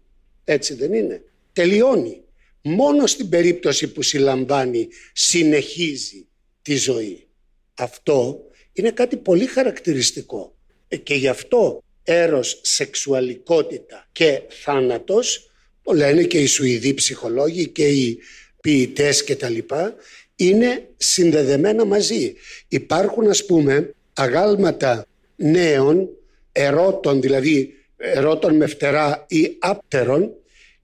έτσι 0.43 0.73
δεν 0.73 0.93
είναι, 0.93 1.23
τελειώνει. 1.53 2.21
Μόνο 2.61 3.07
στην 3.07 3.29
περίπτωση 3.29 3.87
που 3.87 4.01
συλλαμβάνει 4.01 4.87
συνεχίζει 5.13 6.27
τη 6.61 6.75
ζωή. 6.75 7.27
Αυτό 7.73 8.39
είναι 8.73 8.91
κάτι 8.91 9.17
πολύ 9.17 9.45
χαρακτηριστικό. 9.45 10.55
Ε, 10.87 10.97
και 10.97 11.13
γι' 11.13 11.27
αυτό 11.27 11.83
έρος, 12.03 12.59
σεξουαλικότητα 12.63 14.07
και 14.11 14.41
θάνατος, 14.63 15.51
το 15.83 15.93
λένε 15.93 16.23
και 16.23 16.41
οι 16.41 16.45
Σουηδοί 16.45 16.93
ψυχολόγοι 16.93 17.67
και 17.67 17.87
οι 17.87 18.19
ποιητές 18.61 19.23
και 19.23 19.35
τα 19.35 19.49
λοιπά, 19.49 19.95
είναι 20.35 20.89
συνδεδεμένα 20.97 21.85
μαζί. 21.85 22.33
Υπάρχουν 22.67 23.29
ας 23.29 23.45
πούμε 23.45 23.93
αγάλματα 24.13 25.05
νέων, 25.35 26.09
ερώτων 26.51 27.21
δηλαδή 27.21 27.71
ερώτων 27.97 28.55
με 28.55 28.67
φτερά 28.67 29.25
ή 29.27 29.55
άπτερων, 29.59 30.31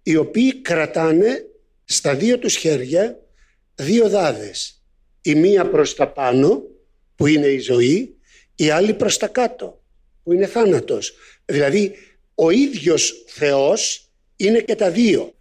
οι 0.04 0.16
οποίοι 0.16 0.62
κρατάνε 0.62 1.46
στα 1.86 2.16
δύο 2.16 2.38
τους 2.38 2.56
χέρια 2.56 3.20
δύο 3.76 4.10
δάδες. 4.10 4.82
Η 5.22 5.36
μία 5.36 5.70
προς 5.70 5.96
τα 5.96 6.08
πάνω 6.08 6.64
που 7.16 7.28
είναι 7.28 7.48
η 7.48 7.60
ζωή, 7.60 8.16
η 8.56 8.70
άλλη 8.70 8.94
προς 8.94 9.18
τα 9.18 9.28
κάτω 9.28 9.82
που 10.24 10.34
είναι 10.34 10.46
θάνατος. 10.46 11.14
Δηλαδή 11.46 11.96
ο 12.36 12.50
ίδιος 12.50 13.24
Θεός 13.28 14.10
είναι 14.36 14.60
και 14.60 14.76
τα 14.76 14.92
δύο 14.92 15.34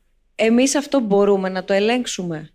εμείς 0.44 0.74
αυτό 0.74 1.00
μπορούμε 1.00 1.48
να 1.48 1.64
το 1.64 1.72
ελέγξουμε. 1.72 2.50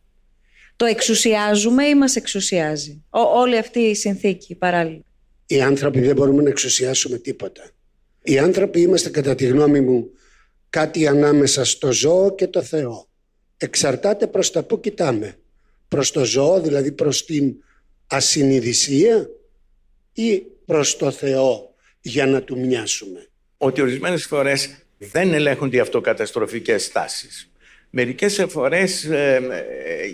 Το 0.76 0.86
εξουσιάζουμε 0.86 1.86
ή 1.86 1.96
μας 1.96 2.16
εξουσιάζει; 2.16 3.04
Ό, 3.10 3.20
όλη 3.20 3.58
αυτή 3.58 3.80
η 3.80 3.96
συνθήκη 3.96 4.56
παράλληλα. 4.56 5.04
Οι 5.46 5.62
άνθρωποι 5.62 6.00
δεν 6.00 6.16
μπορούμε 6.16 6.44
να 6.44 6.50
εξουσιάσουμε 6.50 7.18
τίποτα. 7.18 7.70
Οι 8.30 8.38
άνθρωποι 8.38 8.82
είμαστε 8.82 9.10
κατά 9.10 9.36
τη 9.36 9.46
γνώμη 9.46 9.82
μου 9.82 10.10
κάτι 10.70 11.08
ανάμεσα 11.08 11.66
στο 11.66 11.92
ζώο 11.92 12.36
και 12.36 12.48
το 12.48 12.62
Θεό. 12.62 13.08
Εξαρτάται 13.58 14.28
προς 14.28 14.52
τα 14.52 14.64
που 14.64 14.80
κοιτάμε. 14.80 15.38
Προς 15.88 16.12
το 16.12 16.26
ζώο, 16.26 16.62
δηλαδή 16.62 16.92
προς 16.92 17.26
την 17.26 17.56
ασυνειδησία 18.08 19.30
ή 20.14 20.44
προς 20.66 20.98
το 20.98 21.12
Θεό 21.12 21.74
για 22.02 22.26
να 22.26 22.42
του 22.42 22.60
μοιάσουμε. 22.60 23.28
Ότι 23.58 23.82
ορισμένες 23.82 24.26
φορές 24.26 24.70
δεν 24.98 25.34
ελέγχονται 25.34 25.78
οι 25.78 25.80
αυτοκαταστροφικές 25.80 26.92
τάσεις. 26.92 27.52
Μερικές 27.90 28.46
φορές 28.50 29.04
ε, 29.04 29.42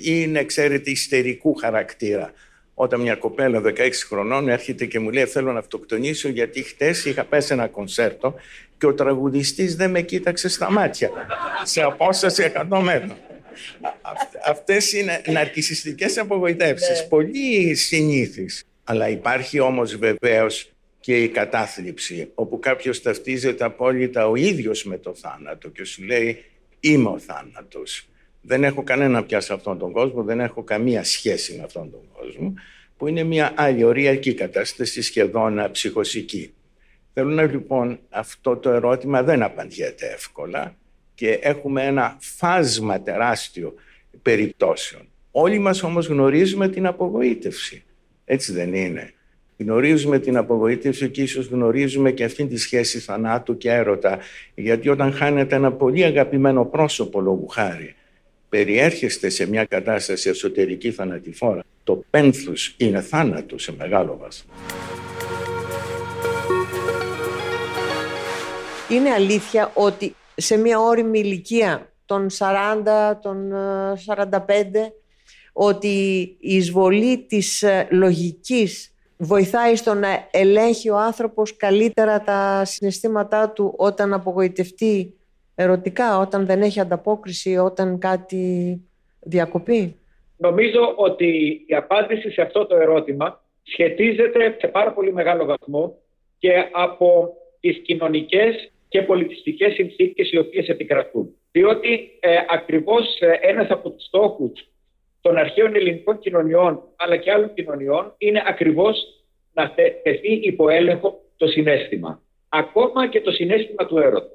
είναι, 0.04 0.44
ξέρετε, 0.46 0.90
ιστερικού 0.92 1.54
χαρακτήρα. 1.54 2.34
Όταν 2.74 3.02
μια 3.02 3.16
κοπέλα 3.16 3.62
16 3.66 3.92
χρονών 4.08 4.50
έρχεται 4.50 4.86
και 4.86 5.00
μου 5.00 5.10
λέει 5.10 5.26
θέλω 5.26 5.52
να 5.52 5.60
αυτοκτονήσω 5.60 6.30
γιατί 6.30 6.64
χτες 6.64 7.06
είχα 7.06 7.24
πέσει 7.24 7.54
ένα 7.54 7.68
κονσέρτο 7.68 8.36
και 8.78 8.86
ο 8.86 8.94
τραγουδιστής 8.94 9.76
δεν 9.76 9.90
με 9.92 10.02
κοίταξε 10.02 10.50
στα 10.50 10.72
μάτια 10.72 11.10
σε 11.64 11.82
απόσταση 11.82 12.52
100 12.70 12.80
μέτρων. 12.82 13.18
Αυτές 14.46 14.94
είναι 14.94 15.22
ναρκισιστικές 15.28 16.18
απογοητεύσεις, 16.18 17.02
ναι. 17.02 17.08
πολύ 17.08 17.76
συνήθεις. 17.76 18.64
Αλλά 18.84 19.10
υπάρχει 19.10 19.60
όμως 19.60 19.96
βεβαίως 19.96 20.72
και 21.00 21.24
η 21.24 21.28
κατάθλιψη, 21.28 22.32
όπου 22.34 22.60
κάποιος 22.60 23.02
ταυτίζεται 23.02 23.64
απόλυτα 23.64 24.28
ο 24.28 24.36
ίδιος 24.36 24.84
με 24.84 24.98
το 24.98 25.16
θάνατο 25.16 25.70
και 25.70 25.84
σου 25.84 26.04
λέει 26.04 26.44
είμαι 26.80 27.10
ο 27.10 27.20
θάνατος. 27.20 28.08
Δεν 28.46 28.64
έχω 28.64 28.84
κανένα 28.84 29.24
πια 29.24 29.40
σε 29.40 29.54
αυτόν 29.54 29.78
τον 29.78 29.92
κόσμο, 29.92 30.24
δεν 30.24 30.40
έχω 30.40 30.64
καμία 30.64 31.04
σχέση 31.04 31.56
με 31.58 31.64
αυτόν 31.64 31.92
τον 31.92 32.02
κόσμο, 32.14 32.54
που 32.98 33.04
που 33.04 33.10
είναι 33.10 33.24
μια 33.24 33.54
άλλη 33.56 33.84
οριακή 33.84 34.34
κατάσταση 34.34 35.02
σχεδόν 35.02 35.70
ψυχοσική. 35.72 36.54
Θέλω 37.14 37.30
να 37.30 37.44
λοιπόν 37.44 38.00
αυτό 38.10 38.58
το 38.58 38.70
ερώτημα 38.70 39.24
δεν 39.24 39.44
απαντιέται 39.44 40.06
εύκολα 40.14 40.76
και 41.16 41.32
έχουμε 41.32 41.86
ένα 41.86 42.18
φάσμα 42.20 43.02
τεράστιο 43.02 43.74
περιπτώσεων. 44.22 45.02
Όλοι 45.32 45.60
μας 45.60 45.84
όμως 45.84 46.08
γνωρίζουμε 46.08 46.70
την 46.70 46.86
απογοήτευση. 46.86 47.84
Έτσι 48.26 48.54
δεν 48.54 48.74
είναι. 48.74 49.14
Γνωρίζουμε 49.58 50.20
την 50.20 50.38
απογοήτευση 50.38 51.10
και 51.10 51.22
ίσως 51.22 51.46
γνωρίζουμε 51.46 52.12
και 52.12 52.24
αυτή 52.24 52.46
τη 52.46 52.58
σχέση 52.58 53.00
θανάτου 53.00 53.58
και 53.58 53.72
έρωτα. 53.72 54.20
Γιατί 54.56 54.90
όταν 54.90 55.14
χάνεται 55.14 55.56
ένα 55.56 55.72
πολύ 55.72 56.04
αγαπημένο 56.04 56.66
πρόσωπο 56.66 57.22
λόγου 57.22 57.48
χάρη, 57.48 57.96
περιέρχεστε 58.54 59.30
σε 59.30 59.48
μια 59.48 59.66
κατάσταση 59.66 60.30
εσωτερική 60.30 60.92
θανατηφόρα. 60.92 61.64
Το 61.84 62.04
πένθους 62.10 62.76
είναι 62.78 63.02
θάνατο 63.02 63.58
σε 63.58 63.74
μεγάλο 63.78 64.18
βάθος. 64.18 64.46
Είναι 68.90 69.10
αλήθεια 69.10 69.72
ότι 69.74 70.16
σε 70.36 70.58
μια 70.58 70.80
όρημη 70.80 71.20
ηλικία 71.20 71.92
των 72.06 72.28
40, 72.38 73.14
των 73.22 73.52
45, 74.06 74.32
ότι 75.54 75.88
η 76.40 76.56
εισβολή 76.56 77.18
της 77.18 77.62
ε, 77.62 77.88
λογικής 77.92 78.94
βοηθάει 79.18 79.76
στο 79.76 79.94
να 79.94 80.28
ελέγχει 80.32 80.90
ο 80.90 80.98
άνθρωπος 80.98 81.58
καλύτερα 81.58 82.22
τα 82.22 82.66
συναισθήματά 82.66 83.50
του 83.50 83.74
όταν 83.78 84.14
απογοητευτεί 84.14 85.14
ερωτικά, 85.56 86.20
όταν 86.20 86.46
δεν 86.46 86.62
έχει 86.62 86.80
ανταπόκριση, 86.80 87.58
όταν 87.58 88.00
κάτι 88.00 88.82
διακοπεί; 89.20 89.98
Νομίζω 90.38 90.94
ότι 90.96 91.62
η 91.68 91.76
απάντηση 91.76 92.32
σε 92.32 92.42
αυτό 92.42 92.66
το 92.66 92.76
ερώτημα 92.76 93.42
σχετίζεται 93.64 94.56
σε 94.60 94.68
πάρα 94.68 94.92
πολύ 94.94 95.14
μεγάλο 95.14 95.46
βαθμό 95.46 95.98
και 96.38 96.70
από 96.72 97.34
τις 97.60 97.78
κοινωνικές 97.78 98.72
και 98.88 99.02
πολιτιστικές 99.02 99.74
συνθήκες 99.74 100.32
οι 100.32 100.38
οποίες 100.38 100.68
επικρατούν. 100.68 101.36
Διότι 101.52 102.18
ε, 102.20 102.36
ακριβώς 102.50 103.20
ε, 103.20 103.40
ένας 103.42 103.70
από 103.70 103.90
τους 103.90 104.06
στόχους 104.06 104.52
των 105.22 105.38
αρχαίων 105.38 105.76
ελληνικών 105.76 106.20
κοινωνιών 106.20 106.84
αλλά 106.96 107.18
και 107.18 107.32
άλλων 107.32 107.54
κοινωνιών 107.54 108.14
είναι 108.18 108.44
ακριβώς 108.46 108.98
να 109.54 109.74
τεθεί 110.04 110.34
υπό 110.34 110.70
έλεγχο 110.70 111.22
το 111.38 111.48
συνέστημα. 111.48 112.22
Ακόμα 112.50 113.08
και 113.08 113.22
το 113.22 113.32
συνέστημα 113.32 113.86
του 113.86 113.98
έρωτα. 113.98 114.32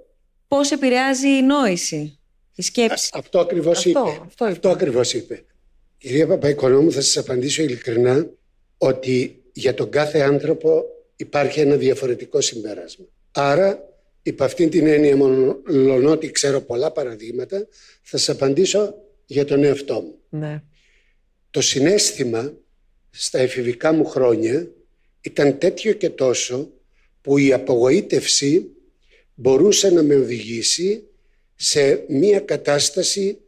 Πώς 0.49 0.71
επηρεάζει 0.71 1.29
η 1.29 1.43
νόηση, 1.43 2.19
η 2.55 2.63
σκέψη. 2.63 3.11
αυτό 3.13 3.41
ακριβώς 3.41 3.85
είπε. 3.85 3.99
Αυτό, 4.27 4.45
αυτό 4.45 4.69
ακριβώς 4.69 5.15
είπε. 5.15 5.45
Κυρία 5.99 6.27
Παπαϊκονόμου, 6.27 6.93
θα 6.93 7.01
σας 7.01 7.17
απαντήσω 7.17 7.63
ειλικρινά 7.63 8.31
ότι 8.79 9.43
για 9.53 9.75
τον 9.75 9.91
κάθε 9.91 10.21
άνθρωπο 10.21 10.85
υπάρχει 11.17 11.61
ένα 11.61 11.77
διαφορετικό 11.77 12.41
συμπέρασμα. 12.41 13.05
Άρα, 13.33 13.89
υπ' 14.23 14.43
αυτήν 14.43 14.71
την 14.71 14.87
έννοια 14.87 15.17
μόνο 15.17 16.11
ότι 16.11 16.31
ξέρω 16.31 16.61
πολλά 16.61 16.91
παραδείγματα, 16.91 17.67
θα 18.03 18.19
σας 18.19 18.29
απαντήσω 18.29 18.95
για 19.27 19.45
τον 19.45 19.65
εαυτό 19.65 19.95
μου. 19.95 20.15
Ναι. 20.29 20.63
Το 21.51 21.61
συνέστημα 21.61 22.53
στα 23.11 23.39
εφηβικά 23.39 23.93
μου 23.93 24.05
χρόνια 24.05 24.69
ήταν 25.21 25.59
τέτοιο 25.59 25.93
και 25.93 26.11
τόσο 26.11 26.71
που 27.21 27.39
η 27.39 27.53
απογοήτευση 27.53 28.71
μπορούσε 29.40 29.90
να 29.90 30.03
με 30.03 30.14
οδηγήσει 30.14 31.03
σε 31.55 32.05
μία 32.09 32.40
κατάσταση 32.40 33.38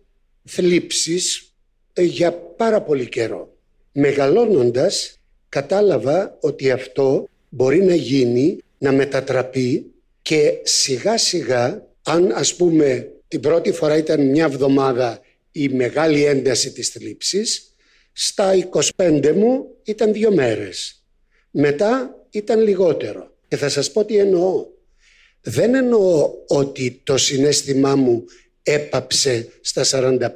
θλίψης 0.45 1.55
ε, 1.93 2.03
για 2.03 2.33
πάρα 2.33 2.83
πολύ 2.83 3.09
καιρό. 3.09 3.57
Μεγαλώνοντας 3.93 5.19
κατάλαβα 5.49 6.37
ότι 6.41 6.71
αυτό 6.71 7.29
μπορεί 7.49 7.83
να 7.85 7.95
γίνει, 7.95 8.59
να 8.79 8.93
μετατραπεί 8.93 9.93
και 10.23 10.59
σιγά 10.63 11.19
σιγά 11.19 11.87
αν 12.03 12.33
ας 12.33 12.55
πούμε 12.55 13.13
την 13.29 13.41
πρώτη 13.41 13.73
φορά 13.73 13.97
ήταν 13.97 14.31
μια 14.31 14.45
εβδομάδα 14.45 15.21
η 15.53 15.69
μεγάλη 15.69 16.25
ένταση 16.25 16.73
της 16.73 16.89
θλίψης 16.89 17.75
στα 18.13 18.53
25 18.97 19.33
μου 19.35 19.67
ήταν 19.85 20.13
δύο 20.13 20.33
μέρες. 20.33 21.05
Μετά 21.51 22.17
ήταν 22.31 22.61
λιγότερο. 22.61 23.35
Και 23.49 23.57
θα 23.57 23.69
σας 23.69 23.93
πω 23.93 24.05
τι 24.05 24.17
εννοώ. 24.17 24.67
Δεν 25.43 25.75
εννοώ 25.75 26.33
ότι 26.47 27.01
το 27.05 27.17
συνέστημά 27.17 27.97
μου 27.97 28.25
έπαψε 28.63 29.49
στα 29.61 29.85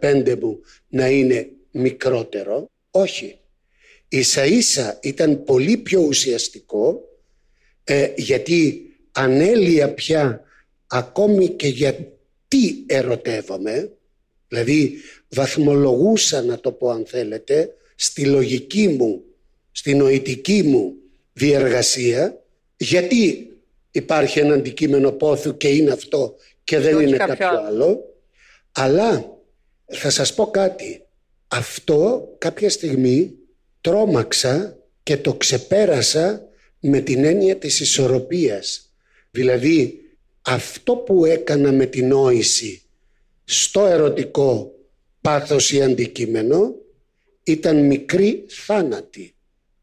45 0.00 0.36
μου 0.40 0.60
να 0.88 1.08
είναι 1.08 1.48
μικρότερο. 1.70 2.70
Όχι. 2.90 3.38
Ίσα 4.08 4.44
ίσα 4.44 4.98
ήταν 5.02 5.44
πολύ 5.44 5.76
πιο 5.76 6.00
ουσιαστικό 6.00 7.00
ε, 7.84 8.12
γιατί 8.16 8.88
ανέλυα 9.12 9.94
πια 9.94 10.40
ακόμη 10.86 11.48
και 11.48 11.68
γιατί 11.68 12.84
ερωτεύομαι 12.86 13.92
δηλαδή 14.48 14.96
βαθμολογούσα 15.28 16.42
να 16.42 16.60
το 16.60 16.72
πω 16.72 16.90
αν 16.90 17.06
θέλετε 17.06 17.74
στη 17.94 18.26
λογική 18.26 18.88
μου, 18.88 19.22
στη 19.72 19.94
νοητική 19.94 20.62
μου 20.62 20.94
διεργασία 21.32 22.44
γιατί 22.76 23.48
υπάρχει 23.94 24.38
ένα 24.38 24.54
αντικείμενο 24.54 25.12
πόθου 25.12 25.56
και 25.56 25.68
είναι 25.68 25.90
αυτό 25.90 26.36
και 26.64 26.78
δεν 26.78 27.00
είναι 27.00 27.16
κάποιο 27.16 27.48
άλλο. 27.48 28.14
Αλλά 28.72 29.38
θα 29.86 30.10
σας 30.10 30.34
πω 30.34 30.46
κάτι. 30.46 31.06
Αυτό 31.48 32.28
κάποια 32.38 32.70
στιγμή 32.70 33.34
τρόμαξα 33.80 34.78
και 35.02 35.16
το 35.16 35.34
ξεπέρασα 35.34 36.48
με 36.80 37.00
την 37.00 37.24
έννοια 37.24 37.56
της 37.56 37.80
ισορροπίας. 37.80 38.92
Δηλαδή 39.30 40.00
αυτό 40.42 40.96
που 40.96 41.24
έκανα 41.24 41.72
με 41.72 41.86
την 41.86 42.08
νόηση 42.08 42.82
στο 43.44 43.86
ερωτικό 43.86 44.74
πάθος 45.20 45.72
ή 45.72 45.82
αντικείμενο 45.82 46.74
ήταν 47.42 47.86
μικρή 47.86 48.44
θάνατη. 48.48 49.34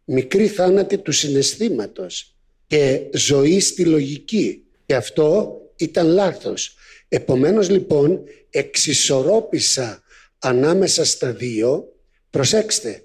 Μικρή 0.04 0.47
θάνατη 0.47 0.97
του 0.97 1.12
συναισθήματος 1.12 2.31
και 2.71 3.10
ζωή 3.13 3.60
στη 3.60 3.86
λογική. 3.86 4.63
Και 4.86 4.95
αυτό 4.95 5.55
ήταν 5.75 6.07
λάθος. 6.07 6.75
Επομένως 7.10 7.69
λοιπόν 7.69 8.23
εξισορρόπησα 8.49 10.03
ανάμεσα 10.39 11.05
στα 11.05 11.31
δύο. 11.31 11.93
Προσέξτε, 12.29 13.03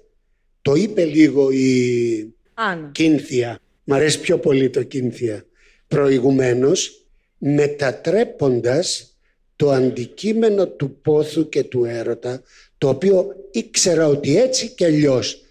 το 0.61 0.75
είπε 0.75 1.03
λίγο 1.03 1.51
η 1.51 2.33
Άννα. 2.53 2.89
Κίνθια. 2.91 3.59
Μ' 3.83 3.93
αρέσει 3.93 4.19
πιο 4.19 4.39
πολύ 4.39 4.69
το 4.69 4.83
Κίνθια. 4.83 5.45
Προηγουμένως 5.87 7.05
μετατρέποντας 7.37 9.15
το 9.55 9.71
αντικείμενο 9.71 10.67
του 10.67 10.99
πόθου 11.01 11.49
και 11.49 11.63
του 11.63 11.85
έρωτα 11.85 12.41
το 12.77 12.89
οποίο 12.89 13.35
ήξερα 13.51 14.07
ότι 14.07 14.37
έτσι 14.37 14.69
και 14.69 14.85
αλλιώς 14.85 15.43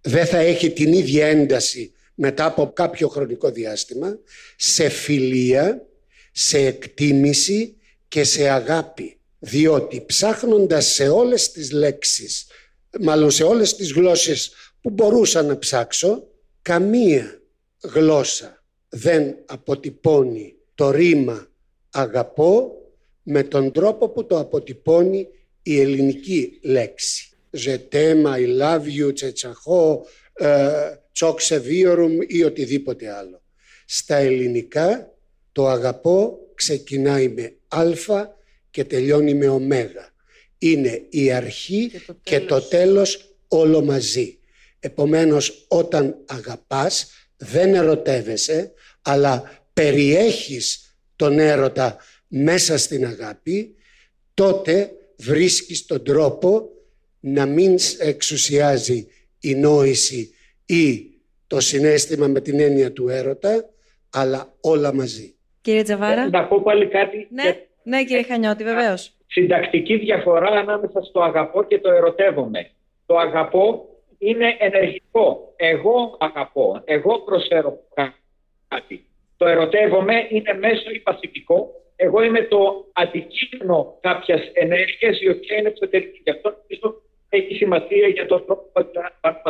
δεν 0.00 0.26
θα 0.26 0.38
έχει 0.38 0.70
την 0.70 0.92
ίδια 0.92 1.26
ένταση 1.26 1.93
μετά 2.14 2.44
από 2.44 2.72
κάποιο 2.72 3.08
χρονικό 3.08 3.50
διάστημα 3.50 4.18
σε 4.56 4.88
φιλία, 4.88 5.86
σε 6.32 6.58
εκτίμηση 6.58 7.76
και 8.08 8.24
σε 8.24 8.48
αγάπη. 8.48 9.18
Διότι 9.38 10.04
ψάχνοντας 10.06 10.86
σε 10.86 11.08
όλες 11.08 11.50
τις 11.52 11.70
λέξεις, 11.70 12.46
μάλλον 13.00 13.30
σε 13.30 13.42
όλες 13.42 13.76
τις 13.76 13.92
γλώσσες 13.92 14.52
που 14.80 14.90
μπορούσα 14.90 15.42
να 15.42 15.58
ψάξω, 15.58 16.26
καμία 16.62 17.42
γλώσσα 17.82 18.64
δεν 18.88 19.36
αποτυπώνει 19.46 20.54
το 20.74 20.90
ρήμα 20.90 21.46
αγαπώ 21.90 22.72
με 23.22 23.42
τον 23.42 23.72
τρόπο 23.72 24.08
που 24.08 24.26
το 24.26 24.38
αποτυπώνει 24.38 25.28
η 25.62 25.80
ελληνική 25.80 26.58
λέξη. 26.62 27.28
Ζετέμα, 27.50 28.34
I 28.36 28.60
love 28.60 28.82
you, 28.82 29.14
τσετσαχώ, 29.14 30.06
τσόξε 31.14 31.58
βίωρουμ 31.58 32.18
ή 32.26 32.44
οτιδήποτε 32.44 33.10
άλλο. 33.10 33.42
Στα 33.84 34.16
ελληνικά 34.16 35.14
το 35.52 35.68
αγαπώ 35.68 36.38
ξεκινάει 36.54 37.28
με 37.28 37.56
α 37.68 37.82
και 38.70 38.84
τελειώνει 38.84 39.34
με 39.34 39.48
ω. 39.48 39.60
Είναι 40.58 41.06
η 41.08 41.32
αρχή 41.32 41.88
και 41.90 42.00
το, 42.06 42.16
και 42.22 42.40
το 42.40 42.60
τέλος 42.60 43.36
όλο 43.48 43.84
μαζί. 43.84 44.38
Επομένως 44.80 45.64
όταν 45.68 46.16
αγαπάς 46.26 47.10
δεν 47.36 47.74
ερωτεύεσαι 47.74 48.72
αλλά 49.02 49.62
περιέχεις 49.72 50.96
τον 51.16 51.38
έρωτα 51.38 51.96
μέσα 52.28 52.78
στην 52.78 53.06
αγάπη 53.06 53.74
τότε 54.34 54.90
βρίσκεις 55.16 55.86
τον 55.86 56.04
τρόπο 56.04 56.68
να 57.20 57.46
μην 57.46 57.78
εξουσιάζει 57.98 59.06
η 59.40 59.54
νόηση 59.54 60.33
ή 60.66 61.14
το 61.46 61.60
συνέστημα 61.60 62.26
με 62.26 62.40
την 62.40 62.60
έννοια 62.60 62.92
του 62.92 63.08
έρωτα, 63.08 63.64
αλλά 64.12 64.52
όλα 64.60 64.94
μαζί. 64.94 65.34
Κύριε 65.60 65.82
Τζαβάρα. 65.82 66.22
Ε, 66.22 66.28
να 66.28 66.44
πω 66.44 66.62
πάλι 66.62 66.86
κάτι. 66.86 67.28
Ναι, 67.30 67.56
ναι 67.82 68.04
κύριε 68.04 68.22
Χανιώτη, 68.22 68.64
βεβαίως. 68.64 69.12
Συντακτική 69.26 69.96
διαφορά 69.96 70.48
ανάμεσα 70.48 71.02
στο 71.02 71.22
αγαπώ 71.22 71.64
και 71.64 71.78
το 71.78 71.90
ερωτεύομαι. 71.90 72.70
Το 73.06 73.16
αγαπώ 73.16 73.88
είναι 74.18 74.56
ενεργητικό. 74.58 75.52
Εγώ 75.56 76.16
αγαπώ, 76.20 76.82
εγώ 76.84 77.18
προσφέρω 77.18 77.78
κάτι. 78.68 79.06
Το 79.36 79.46
ερωτεύομαι 79.46 80.26
είναι 80.28 80.54
μέσο 80.54 80.90
ή 80.90 80.98
παθητικό. 80.98 81.70
Εγώ 81.96 82.22
είμαι 82.22 82.42
το 82.42 82.84
αντικείμενο 82.92 83.98
κάποιας 84.00 84.40
ενέργειας 84.52 85.20
η 85.20 85.28
οποία 85.28 85.56
είναι 85.58 85.68
εξωτερική. 85.68 86.20
Γι' 86.24 86.30
αυτό 86.30 86.48
νομίζω 86.48 87.02
έχει 87.28 87.54
σημασία 87.54 88.08
για 88.08 88.26
τον 88.26 88.44
τρόπο 88.46 88.62
που 88.72 88.90
θα 89.20 89.42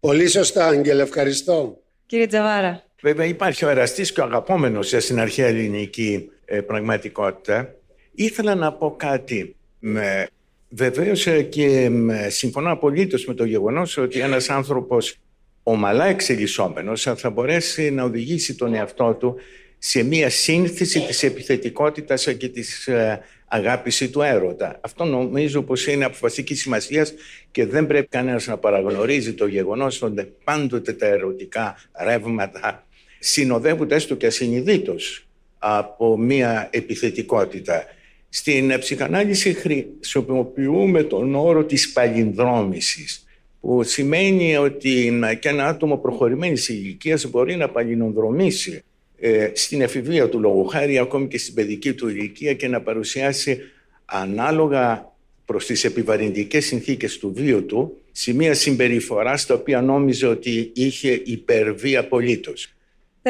Πολύ 0.00 0.26
σωστά, 0.28 0.66
Άγγελ, 0.66 0.98
ευχαριστώ. 0.98 1.82
Κύριε 2.06 2.26
Τζαβάρα. 2.26 2.84
Βέβαια 3.02 3.26
υπάρχει 3.26 3.64
ο 3.64 3.68
εραστής 3.68 4.12
και 4.12 4.20
ο 4.20 4.24
αγαπόμενος 4.24 4.94
στην 4.98 5.20
αρχαία 5.20 5.46
ελληνική 5.46 6.30
ε, 6.44 6.60
πραγματικότητα. 6.60 7.74
Ήθελα 8.14 8.54
να 8.54 8.72
πω 8.72 8.94
κάτι. 8.96 9.56
Με, 9.78 10.28
βεβαίως 10.68 11.26
ε, 11.26 11.42
και 11.42 11.88
με, 11.88 12.28
συμφωνώ 12.28 12.72
απολύτως 12.72 13.26
με 13.26 13.34
το 13.34 13.44
γεγονός 13.44 13.96
ότι 13.96 14.20
ένας 14.20 14.50
άνθρωπος 14.50 15.16
ομαλά 15.62 16.06
εξελισσόμενος 16.06 17.02
θα 17.16 17.30
μπορέσει 17.30 17.90
να 17.90 18.02
οδηγήσει 18.02 18.54
τον 18.54 18.74
εαυτό 18.74 19.14
του 19.14 19.36
σε 19.78 20.02
μια 20.02 20.30
σύνθεση 20.30 21.00
της 21.00 21.22
επιθετικότητας 21.22 22.34
και 22.38 22.48
της 22.48 22.86
ε, 22.86 23.20
αγάπηση 23.48 24.10
του 24.10 24.22
έρωτα. 24.22 24.78
Αυτό 24.80 25.04
νομίζω 25.04 25.62
πως 25.62 25.86
είναι 25.86 26.04
αποφασιστική 26.04 26.54
σημασίας 26.54 27.14
και 27.50 27.66
δεν 27.66 27.86
πρέπει 27.86 28.08
κανένας 28.08 28.46
να 28.46 28.56
παραγνωρίζει 28.56 29.34
το 29.34 29.46
γεγονός 29.46 30.02
ότι 30.02 30.32
πάντοτε 30.44 30.92
τα 30.92 31.06
ερωτικά 31.06 31.76
ρεύματα 32.04 32.86
συνοδεύονται 33.18 33.94
έστω 33.94 34.14
και 34.14 34.26
ασυνειδήτως 34.26 35.26
από 35.58 36.18
μια 36.18 36.68
επιθετικότητα. 36.72 37.84
Στην 38.28 38.78
ψυχανάλυση 38.78 39.52
χρησιμοποιούμε 39.52 41.02
τον 41.02 41.34
όρο 41.34 41.64
της 41.64 41.92
παλινδρόμησης 41.92 43.26
που 43.60 43.82
σημαίνει 43.82 44.56
ότι 44.56 45.20
και 45.40 45.48
ένα 45.48 45.66
άτομο 45.66 45.96
προχωρημένης 45.96 46.68
ηλικίας 46.68 47.26
μπορεί 47.30 47.56
να 47.56 47.68
παλινοδρομήσει 47.68 48.82
ε, 49.20 49.50
στην 49.54 49.80
εφηβεία 49.80 50.28
του 50.28 50.40
λόγου 50.40 50.66
χάρη 50.66 50.98
ακόμη 50.98 51.28
και 51.28 51.38
στην 51.38 51.54
παιδική 51.54 51.92
του 51.92 52.08
ηλικία 52.08 52.54
και 52.54 52.68
να 52.68 52.80
παρουσιάσει 52.80 53.60
ανάλογα 54.04 55.12
προς 55.44 55.66
τις 55.66 55.84
επιβαρυντικές 55.84 56.66
συνθήκες 56.66 57.18
του 57.18 57.32
βίου 57.36 57.66
του 57.66 57.96
σημεία 58.12 58.54
συμπεριφοράς 58.54 59.40
στα 59.40 59.54
οποία 59.54 59.80
νόμιζε 59.80 60.26
ότι 60.26 60.70
είχε 60.74 61.22
υπερβεί 61.24 61.96
απολύτως. 61.96 62.72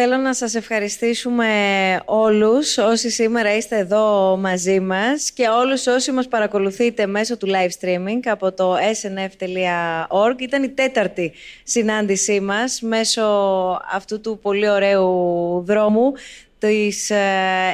Θέλω 0.01 0.17
να 0.17 0.35
σας 0.35 0.55
ευχαριστήσουμε 0.55 1.47
όλους 2.05 2.79
όσοι 2.79 3.11
σήμερα 3.11 3.57
είστε 3.57 3.79
εδώ 3.79 4.37
μαζί 4.37 4.81
μας 4.81 5.31
και 5.31 5.49
όλους 5.49 5.87
όσοι 5.87 6.13
μας 6.13 6.29
παρακολουθείτε 6.29 7.07
μέσω 7.07 7.37
του 7.37 7.47
live 7.47 7.85
streaming 7.85 8.21
από 8.25 8.53
το 8.53 8.77
snf.org. 8.77 10.41
Ήταν 10.41 10.63
η 10.63 10.69
τέταρτη 10.69 11.33
συνάντησή 11.63 12.41
μας 12.41 12.81
μέσω 12.81 13.23
αυτού 13.93 14.21
του 14.21 14.39
πολύ 14.43 14.69
ωραίου 14.69 15.63
δρόμου 15.67 16.13
της 16.59 17.11
ε, 17.11 17.17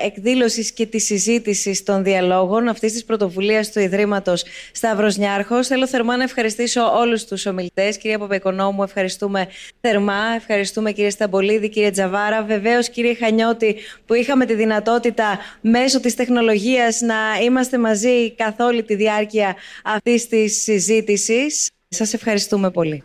εκδήλωσης 0.04 0.72
και 0.72 0.86
της 0.86 1.04
συζήτησης 1.04 1.82
των 1.82 2.02
διαλόγων 2.04 2.68
αυτής 2.68 2.92
της 2.92 3.04
πρωτοβουλίας 3.04 3.72
του 3.72 3.80
Ιδρύματος 3.80 4.44
Σταύρος 4.72 5.16
Νιάρχος. 5.16 5.66
Θέλω 5.66 5.86
θερμά 5.86 6.16
να 6.16 6.22
ευχαριστήσω 6.22 6.98
όλους 6.98 7.24
τους 7.24 7.46
ομιλητές. 7.46 7.96
Κυρία 7.96 8.18
Παπαϊκονόμου, 8.18 8.82
ευχαριστούμε 8.82 9.48
θερμά. 9.80 10.22
Ευχαριστούμε 10.36 10.92
κύριε 10.92 11.10
Σταμπολίδη, 11.10 11.68
κύριε 11.68 11.90
Τζαβάρα. 11.90 12.42
Βεβαίως 12.42 12.88
κύριε 12.88 13.14
Χανιώτη 13.14 13.76
που 14.06 14.14
είχαμε 14.14 14.46
τη 14.46 14.54
δυνατότητα 14.54 15.38
μέσω 15.60 16.00
της 16.00 16.14
τεχνολογίας 16.14 17.00
να 17.00 17.16
είμαστε 17.44 17.78
μαζί 17.78 18.34
καθ' 18.34 18.60
όλη 18.60 18.82
τη 18.82 18.94
διάρκεια 18.94 19.56
αυτής 19.84 20.28
της 20.28 20.62
συζήτησης. 20.62 21.70
Σας 21.88 22.14
ευχαριστούμε 22.14 22.70
πολύ. 22.70 23.02